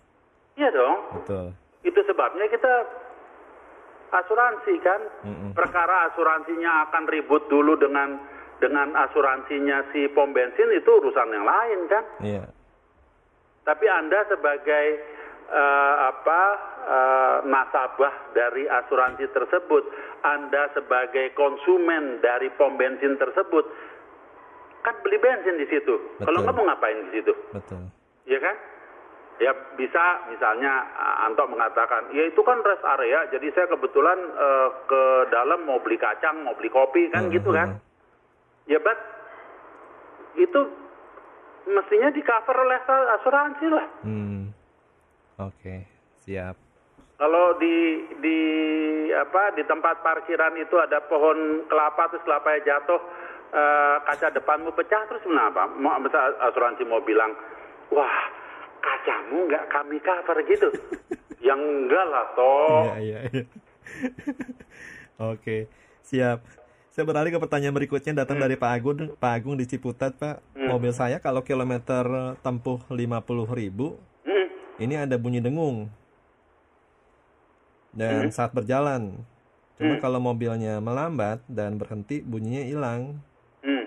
[0.58, 0.98] Iya dong.
[1.16, 1.46] betul.
[1.82, 2.72] Itu sebabnya kita
[4.12, 5.00] asuransi kan.
[5.24, 5.50] Mm-mm.
[5.54, 8.20] Perkara asuransinya akan ribut dulu dengan
[8.58, 12.04] dengan asuransinya si pom bensin itu urusan yang lain kan.
[12.22, 12.44] Iya.
[13.62, 14.86] Tapi Anda sebagai
[15.52, 16.40] eh, apa
[16.82, 19.84] eh, nasabah dari asuransi tersebut,
[20.24, 23.64] Anda sebagai konsumen dari pom bensin tersebut,
[24.82, 25.94] kan beli bensin di situ.
[26.18, 27.84] Kalau nggak mau ngapain di situ, Betul.
[28.26, 28.56] ya kan?
[29.40, 34.68] Ya bisa misalnya eh, Anto mengatakan, ya itu kan rest area, jadi saya kebetulan eh,
[34.88, 37.76] ke dalam mau beli kacang, mau beli kopi kan Hmm, gitu kan?
[38.70, 38.94] Ya but
[40.38, 40.60] itu
[41.66, 42.78] mestinya di cover oleh
[43.20, 43.86] asuransi lah.
[44.06, 44.54] Hmm.
[45.48, 45.86] Oke,
[46.22, 46.54] siap.
[47.18, 48.38] Kalau di di
[49.14, 53.00] apa di tempat parkiran itu ada pohon kelapa terus kelapanya jatuh
[53.54, 55.70] eh, kaca depanmu pecah terus kenapa?
[55.78, 55.94] Mau
[56.50, 57.30] asuransi mau bilang,
[57.94, 58.16] wah
[58.82, 60.68] kacamu nggak kami cover gitu.
[61.46, 62.82] Yang enggak lah toh.
[62.98, 63.44] Iya, iya, iya.
[65.34, 65.66] Oke,
[66.06, 66.42] siap.
[66.92, 70.44] Saya beralih ke pertanyaan berikutnya datang dari Pak Agung, Pak Agung di Ciputat, Pak.
[70.54, 74.11] Mobil saya kalau kilometer tempuh 50.000, Hmm,
[74.82, 75.86] ini ada bunyi dengung.
[77.94, 79.22] Dan saat berjalan.
[79.78, 83.22] Cuma kalau mobilnya melambat dan berhenti, bunyinya hilang.
[83.62, 83.86] hmm.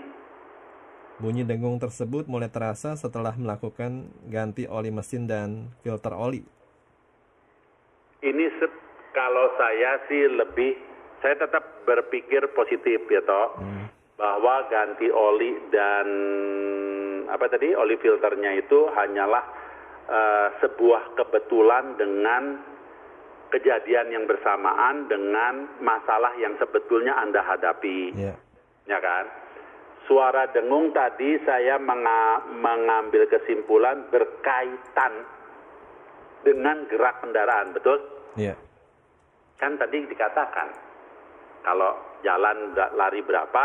[1.20, 6.43] Bunyi dengung tersebut mulai terasa setelah melakukan ganti oli mesin dan filter oli.
[8.20, 8.84] Ini se-
[9.16, 10.76] kalau saya sih lebih,
[11.24, 13.64] saya tetap berpikir positif ya toh,
[14.20, 16.08] bahwa ganti oli dan
[17.32, 19.43] apa tadi oli filternya itu hanyalah
[20.06, 22.43] eh, sebuah kebetulan dengan
[23.49, 28.36] kejadian yang bersamaan dengan masalah yang sebetulnya anda hadapi, Ya,
[28.86, 29.26] ya kan?
[30.06, 35.26] Suara dengung tadi saya menga- mengambil kesimpulan berkaitan
[36.43, 37.97] dengan gerak kendaraan, betul?
[38.36, 38.53] ya,
[39.56, 40.68] kan tadi dikatakan
[41.64, 43.64] kalau jalan lari berapa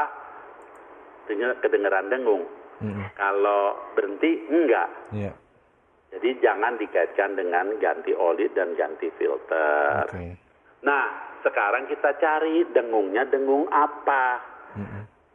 [1.27, 2.47] denger- kedengeran dengung
[2.81, 3.05] Mm-mm.
[3.13, 5.35] kalau berhenti enggak ya,
[6.11, 10.11] jadi jangan dikaitkan dengan ganti oli dan ganti filter.
[10.11, 10.35] Oke.
[10.83, 11.05] nah
[11.47, 14.51] sekarang kita cari dengungnya dengung apa?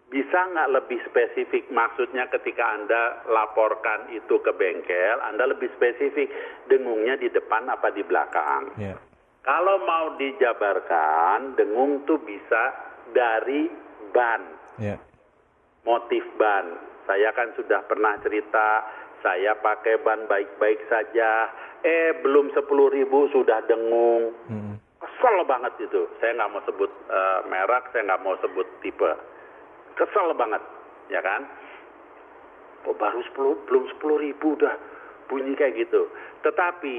[0.06, 1.68] Bisa nggak lebih spesifik?
[1.74, 6.30] Maksudnya ketika anda laporkan itu ke bengkel anda lebih spesifik
[6.70, 8.70] dengungnya di depan apa di belakang?
[8.80, 8.96] Ya,
[9.42, 12.64] Kalau mau dijabarkan, dengung tuh bisa
[13.12, 13.68] dari
[14.16, 14.42] ban,
[14.80, 14.96] ya,
[15.84, 16.80] motif ban.
[17.06, 18.88] Saya kan sudah pernah cerita,
[19.26, 21.50] saya pakai ban baik-baik saja,
[21.82, 22.62] eh belum 10
[22.94, 24.38] ribu sudah dengung.
[24.46, 24.78] Mm-mm.
[24.96, 26.06] Kesel banget itu.
[26.22, 29.10] Saya nggak mau sebut eh, merek, saya nggak mau sebut tipe.
[29.98, 30.62] Kesel banget,
[31.10, 31.42] ya kan?
[32.86, 34.78] Oh, baru 10, belum 10 ribu udah
[35.26, 36.06] bunyi kayak gitu.
[36.46, 36.98] Tetapi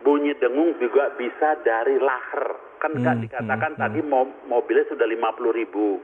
[0.00, 2.56] bunyi dengung juga bisa dari lahar.
[2.80, 5.20] Kan nggak Hmm, dikatakan hmm, tadi mo- mobilnya sudah 50
[5.52, 6.00] ribu.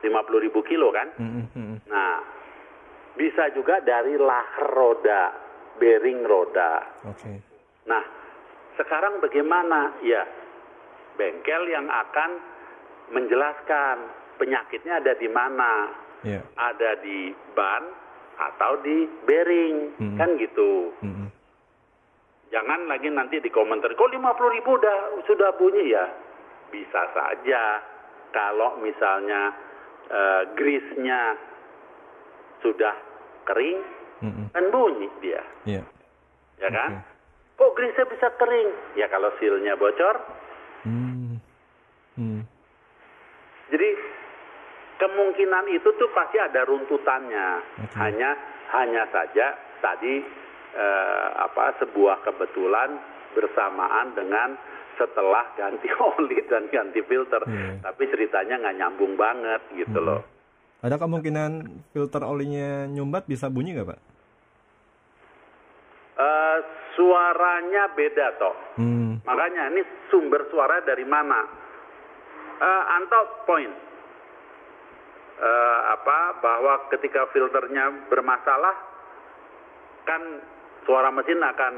[0.00, 0.08] 50
[0.40, 1.12] ribu kilo kan?
[1.20, 1.76] Mm-mm, mm-mm.
[1.86, 2.39] Nah,
[3.14, 5.22] bisa juga dari lahar roda,
[5.76, 6.84] bearing roda.
[7.04, 7.32] oke.
[7.84, 8.04] Nah,
[8.76, 9.98] sekarang bagaimana?
[10.00, 10.22] Ya,
[11.14, 12.30] bengkel yang akan
[13.10, 13.96] menjelaskan
[14.36, 15.72] penyakitnya ada di mana.
[16.20, 17.80] Ya, Ada di ban
[18.36, 20.16] atau di bearing, Hmm.
[20.20, 20.92] kan gitu.
[21.00, 21.28] mm-mm.
[22.50, 26.04] Jangan lagi nanti di komentar, kok 50 ribu udah, sudah bunyi ya?
[26.68, 27.80] Bisa saja
[28.30, 29.54] kalau misalnya
[30.10, 31.38] eh, grease-nya
[32.60, 32.94] sudah
[33.44, 33.80] kering,
[34.20, 34.46] Mm-mm.
[34.52, 35.82] kan bunyi dia, Ya,
[36.60, 37.04] ya kan?
[37.56, 38.68] Kok grease-nya bisa kering?
[38.96, 40.16] Ya kalau seal-nya bocor,
[40.80, 41.36] Hmm.
[42.16, 42.40] Hmm.
[43.68, 43.88] Jadi
[44.96, 47.48] kemungkinan itu tuh pasti ada runtutannya.
[47.84, 47.96] Oke.
[48.00, 48.32] Hanya
[48.72, 50.24] hanya saja tadi
[50.72, 52.96] eh, apa sebuah kebetulan
[53.36, 54.56] bersamaan dengan
[54.96, 57.44] setelah ganti oli dan ganti filter.
[57.44, 57.84] Iya.
[57.84, 60.20] Tapi ceritanya nggak nyambung banget gitu loh.
[60.80, 61.50] Ada kemungkinan
[61.92, 64.00] filter olinya nyumbat bisa bunyi nggak, Pak?
[66.20, 66.58] Eh,
[66.96, 68.56] suaranya beda toh.
[68.80, 69.20] Hmm.
[69.24, 71.40] Makanya ini sumber suara dari mana?
[72.60, 73.90] Eh, Anto point
[75.40, 78.76] Eh, apa bahwa ketika filternya bermasalah
[80.04, 80.20] kan
[80.84, 81.74] suara mesin akan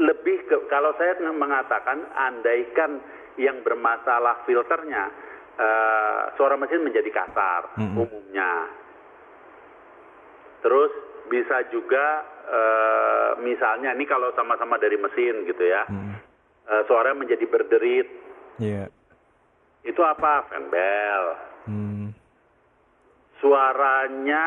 [0.00, 3.04] lebih ke kalau saya mengatakan andaikan
[3.36, 5.12] yang bermasalah filternya
[5.54, 8.00] eh, suara mesin menjadi kasar Mm-mm.
[8.00, 8.68] umumnya.
[10.60, 10.92] Terus
[11.26, 12.06] bisa juga
[12.44, 16.16] eh, misalnya ini kalau sama-sama dari mesin gitu ya, Hmm.
[16.68, 18.08] eh, suaranya menjadi berderit.
[18.60, 18.88] Iya.
[19.84, 20.48] Itu apa?
[20.48, 21.24] Fan bell.
[21.64, 22.08] Hmm.
[23.40, 24.46] Suaranya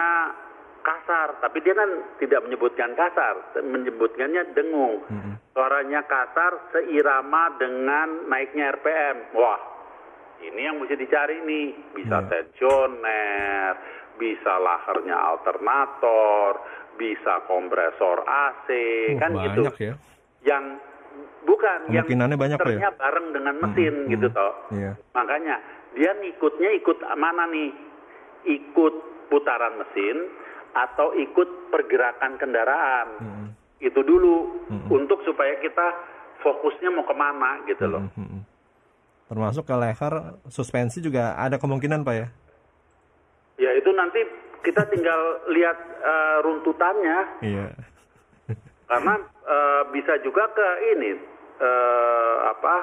[0.82, 5.04] kasar, tapi dia kan tidak menyebutkan kasar, menyebutkannya dengung.
[5.06, 5.34] Mm-mm.
[5.52, 9.36] Suaranya kasar seirama dengan naiknya RPM.
[9.36, 9.60] Wah,
[10.40, 11.68] ini yang mesti dicari nih.
[11.94, 12.28] Bisa Iya.
[12.30, 13.72] tensioner,
[14.18, 16.62] bisa laharnya alternator,
[16.98, 18.68] bisa kompresor AC,
[19.14, 19.62] Uh, kan gitu.
[19.66, 19.94] banyak ya.
[20.46, 20.64] Yang
[21.46, 22.92] bukan yang banyak, ya?
[22.94, 24.54] bareng dengan mesin Mm-mm, gitu toh.
[24.74, 24.92] Iya.
[25.14, 25.56] Makanya
[25.94, 27.72] dia ngikutnya ikut mana nih?
[28.48, 28.94] Ikut
[29.28, 30.30] putaran mesin
[30.72, 33.08] atau ikut pergerakan kendaraan.
[33.20, 33.48] Mm-mm.
[33.78, 34.90] Itu dulu Mm-mm.
[34.90, 35.88] untuk supaya kita
[36.42, 38.02] fokusnya mau ke mana gitu loh.
[38.14, 38.42] Mm-mm, mm-mm.
[39.28, 40.14] Termasuk ke leher
[40.48, 42.28] suspensi juga ada kemungkinan, Pak ya?
[43.60, 44.24] Ya itu nanti
[44.64, 45.20] kita tinggal
[45.52, 47.68] lihat eh, runtutannya Iya.
[48.88, 49.14] karena
[49.44, 51.12] eh, bisa juga ke ini
[51.60, 52.76] eh, apa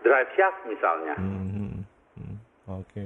[0.00, 1.14] drive shaft misalnya.
[1.20, 1.84] Hmm,
[2.16, 2.36] hmm,
[2.80, 3.04] Oke.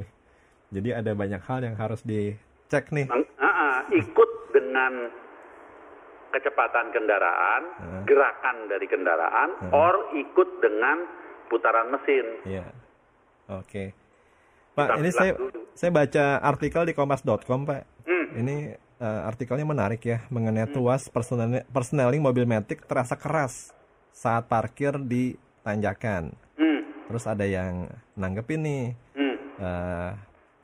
[0.70, 3.10] Jadi ada banyak hal yang harus dicek nih.
[3.10, 5.10] Ah, ah, ikut dengan
[6.34, 7.62] kecepatan kendaraan,
[8.10, 11.06] gerakan dari kendaraan, or ikut dengan
[11.46, 12.26] putaran mesin.
[12.42, 12.66] Iya.
[13.48, 13.92] Oke.
[14.74, 15.60] Pak, Kita ini saya dulu.
[15.72, 17.82] saya baca artikel di kompas.com, Pak.
[18.04, 18.26] Hmm.
[18.42, 23.70] Ini eh, artikelnya menarik ya mengenai tuas personel personeling mobil metik terasa keras
[24.10, 26.34] saat parkir di tanjakan.
[26.54, 28.84] Hmm, Terus ada yang nanggepin nih,
[29.14, 30.10] hmm, eh,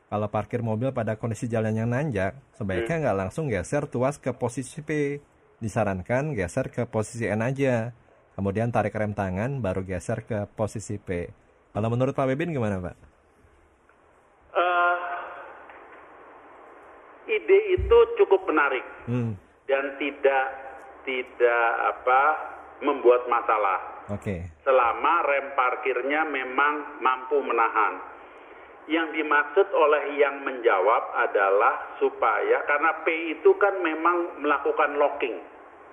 [0.09, 3.03] kalau parkir mobil pada kondisi jalan yang nanjak, sebaiknya Hmm.
[3.07, 5.21] nggak langsung geser tuas ke posisi P.
[5.61, 7.93] Disarankan geser ke posisi N aja.
[8.35, 11.29] Kemudian tarik rem tangan, baru geser ke posisi P.
[11.71, 12.97] Kalau menurut Pak Bebin gimana Pak?
[14.51, 14.97] Eh,
[17.31, 20.45] ide itu cukup menarik Hmm, dan tidak
[21.07, 22.21] tidak apa
[22.83, 23.79] membuat masalah
[24.11, 24.35] oke.
[24.61, 28.03] selama rem parkirnya memang mampu menahan.
[28.91, 35.39] Yang dimaksud oleh yang menjawab adalah supaya karena P itu kan memang melakukan locking,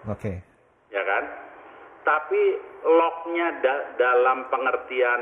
[0.09, 0.41] Oke.
[0.89, 1.23] ya kan?
[2.01, 2.41] Tapi
[2.81, 5.21] locknya da- dalam pengertian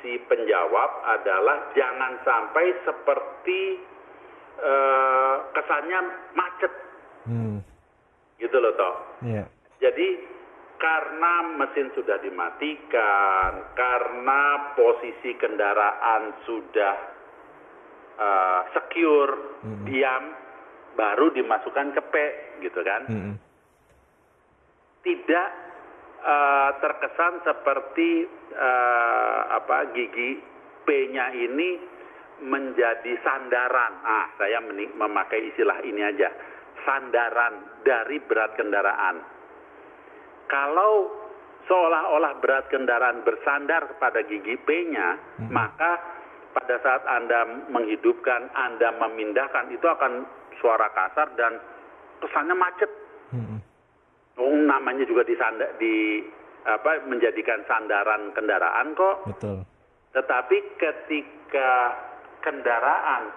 [0.00, 3.60] si penjawab adalah jangan sampai seperti
[4.56, 6.00] eh, kesannya
[6.32, 6.72] macet,
[7.26, 7.58] Hmm,
[8.38, 8.94] gitu loh toh.
[9.20, 9.44] iya.
[9.76, 10.08] Jadi
[10.76, 14.42] karena mesin sudah dimatikan, karena
[14.76, 16.96] posisi kendaraan sudah
[18.20, 19.58] uh, secure,
[19.88, 20.36] diam,
[20.94, 22.14] baru dimasukkan ke P,
[22.60, 23.02] gitu kan?
[23.08, 23.34] Hmm,
[25.00, 25.48] Tidak
[26.26, 28.26] uh, terkesan seperti
[28.58, 30.42] uh, apa gigi
[30.82, 31.94] P-nya ini
[32.42, 33.92] menjadi sandaran.
[34.04, 34.60] Ah, saya
[34.98, 36.28] memakai istilah ini aja,
[36.84, 39.36] sandaran dari berat kendaraan
[40.46, 41.10] kalau
[41.66, 45.18] seolah-olah berat kendaraan bersandar kepada gigi P-nya,
[45.50, 45.98] maka
[46.54, 50.24] pada saat Anda menghidupkan, Anda memindahkan, itu akan
[50.62, 51.58] suara kasar dan
[52.22, 52.90] kesannya macet.
[53.34, 53.58] hmm,
[54.44, 56.20] namanya juga disanda, di
[56.66, 59.16] apa menjadikan sandaran kendaraan kok.
[59.32, 59.58] betul.
[60.12, 61.72] Tetapi ketika
[62.42, 63.30] kendaraan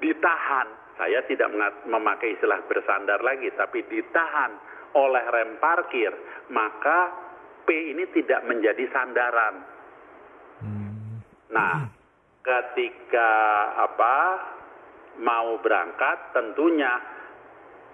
[0.00, 1.52] ditahan, saya tidak
[1.84, 4.52] memakai istilah bersandar lagi, tapi ditahan
[4.96, 6.10] oleh rem parkir,
[6.50, 7.12] maka
[7.66, 9.54] P ini tidak menjadi sandaran.
[10.64, 11.90] Hmm, Nah,
[12.40, 13.30] ketika
[13.84, 14.16] apa
[15.20, 17.19] mau berangkat, tentunya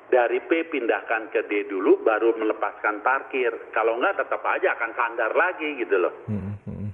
[0.06, 3.50] dari P pindahkan ke D dulu, baru melepaskan parkir.
[3.74, 6.14] Kalau enggak, tetap aja akan sandar lagi gitu loh.
[6.30, 6.90] hmm, hmm,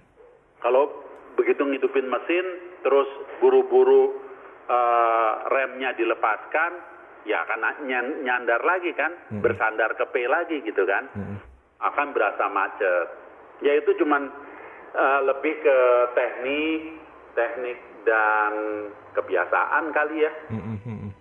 [0.65, 0.89] Kalau
[1.37, 2.45] begitu ngidupin mesin,
[2.81, 3.09] terus
[3.39, 4.17] buru-buru
[4.63, 6.73] eh, remnya dilepaskan,
[7.29, 9.13] ya akan nyan- nyandar lagi kan,
[9.43, 11.37] bersandar ke P lagi gitu kan, hmm.
[11.83, 13.09] akan berasa macet.
[13.61, 14.33] Ya itu cuman
[14.97, 15.79] eh, lebih ke
[16.17, 16.81] teknik,
[17.37, 17.79] teknik
[18.09, 18.53] dan
[19.13, 21.12] kebiasaan kali ya, Hmm, hmm, hmm, hmm, hmm.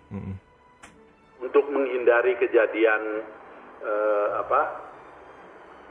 [1.52, 3.20] Untuk menghindari kejadian
[3.84, 4.72] eh, apa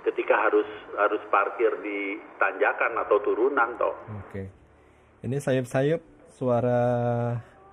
[0.10, 0.66] ketika harus
[0.98, 3.94] harus parkir di tanjakan atau turunan toh.
[4.26, 4.50] Oke.
[5.22, 6.02] Ini sayup-sayup
[6.34, 6.82] suara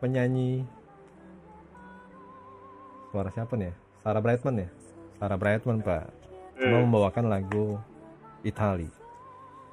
[0.04, 0.68] penyanyi.
[3.08, 3.72] Suara siapa nih?
[3.72, 3.74] ya?
[4.04, 4.68] Sarah Brightman ya?
[5.16, 6.04] Sarah Brightman, Pak.
[6.60, 7.80] Cuma membawakan lagu
[8.44, 8.92] Itali.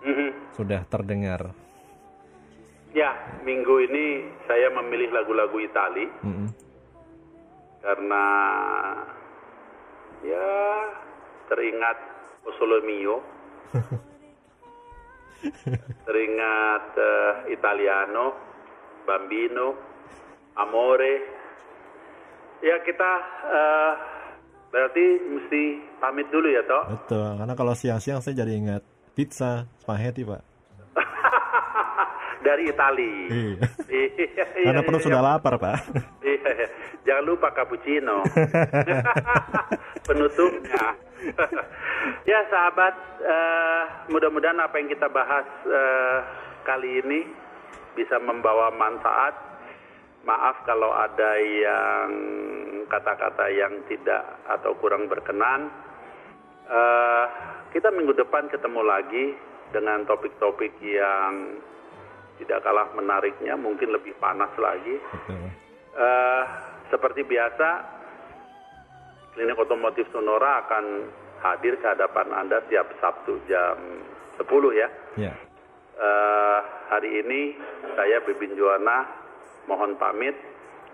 [0.08, 0.56] Mhm.
[0.56, 1.52] Sudah terdengar.
[2.96, 3.12] Ya,
[3.44, 6.48] minggu ini saya memilih lagu-lagu Itali Mm-mm.
[7.86, 8.26] Karena
[10.26, 10.50] ya
[11.46, 11.98] teringat
[12.46, 13.22] O Sole Mio,
[16.10, 18.34] teringat eh, Italiano,
[19.06, 19.78] Bambino,
[20.58, 21.16] Amore.
[22.66, 23.12] Ya kita
[23.46, 23.94] eh,
[24.74, 25.62] berarti mesti
[26.02, 26.84] pamit dulu ya toh.
[26.90, 28.82] Betul, karena kalau siang-siang saya jadi ingat
[29.14, 30.55] pizza, spaghetti, Pak.
[32.46, 33.14] Dari Itali.
[33.30, 33.58] Iya.
[33.96, 35.08] Iya, Karena iya, perut iya.
[35.08, 35.78] sudah lapar, Pak.
[36.20, 36.68] Iya, iya.
[37.06, 38.26] Jangan lupa cappuccino.
[40.08, 40.86] Penutupnya.
[42.30, 46.18] ya sahabat, eh, mudah-mudahan apa yang kita bahas eh,
[46.66, 47.20] kali ini
[47.94, 49.38] bisa membawa manfaat.
[50.26, 52.10] Maaf kalau ada yang
[52.90, 55.70] kata-kata yang tidak atau kurang berkenan.
[56.66, 57.26] Eh,
[57.78, 59.26] kita minggu depan ketemu lagi
[59.70, 61.62] dengan topik-topik yang
[62.42, 65.00] tidak kalah menariknya, mungkin lebih panas lagi.
[65.00, 65.48] Betul.
[65.96, 66.44] Eh,
[66.92, 67.70] seperti biasa,
[69.36, 70.86] klinik otomotif Sonora akan
[71.44, 73.78] hadir ke hadapan Anda tiap Sabtu jam
[74.40, 74.88] 10 ya.
[75.16, 75.34] Ya.
[75.96, 76.60] Eh,
[76.92, 77.56] hari ini
[77.96, 79.08] saya Bibin Juwana
[79.72, 80.36] mohon pamit.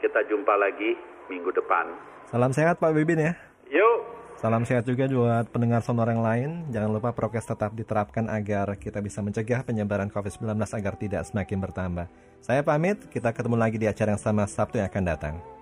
[0.02, 0.98] Kita jumpa lagi
[1.30, 1.94] minggu depan.
[2.30, 3.34] Salam sehat Pak Bibin ya.
[3.70, 3.98] Yuk,
[4.42, 6.66] Salam sehat juga buat pendengar sonor yang lain.
[6.74, 12.10] Jangan lupa prokes tetap diterapkan agar kita bisa mencegah penyebaran COVID-19 agar tidak semakin bertambah.
[12.42, 15.61] Saya pamit, kita ketemu lagi di acara yang sama Sabtu yang akan datang.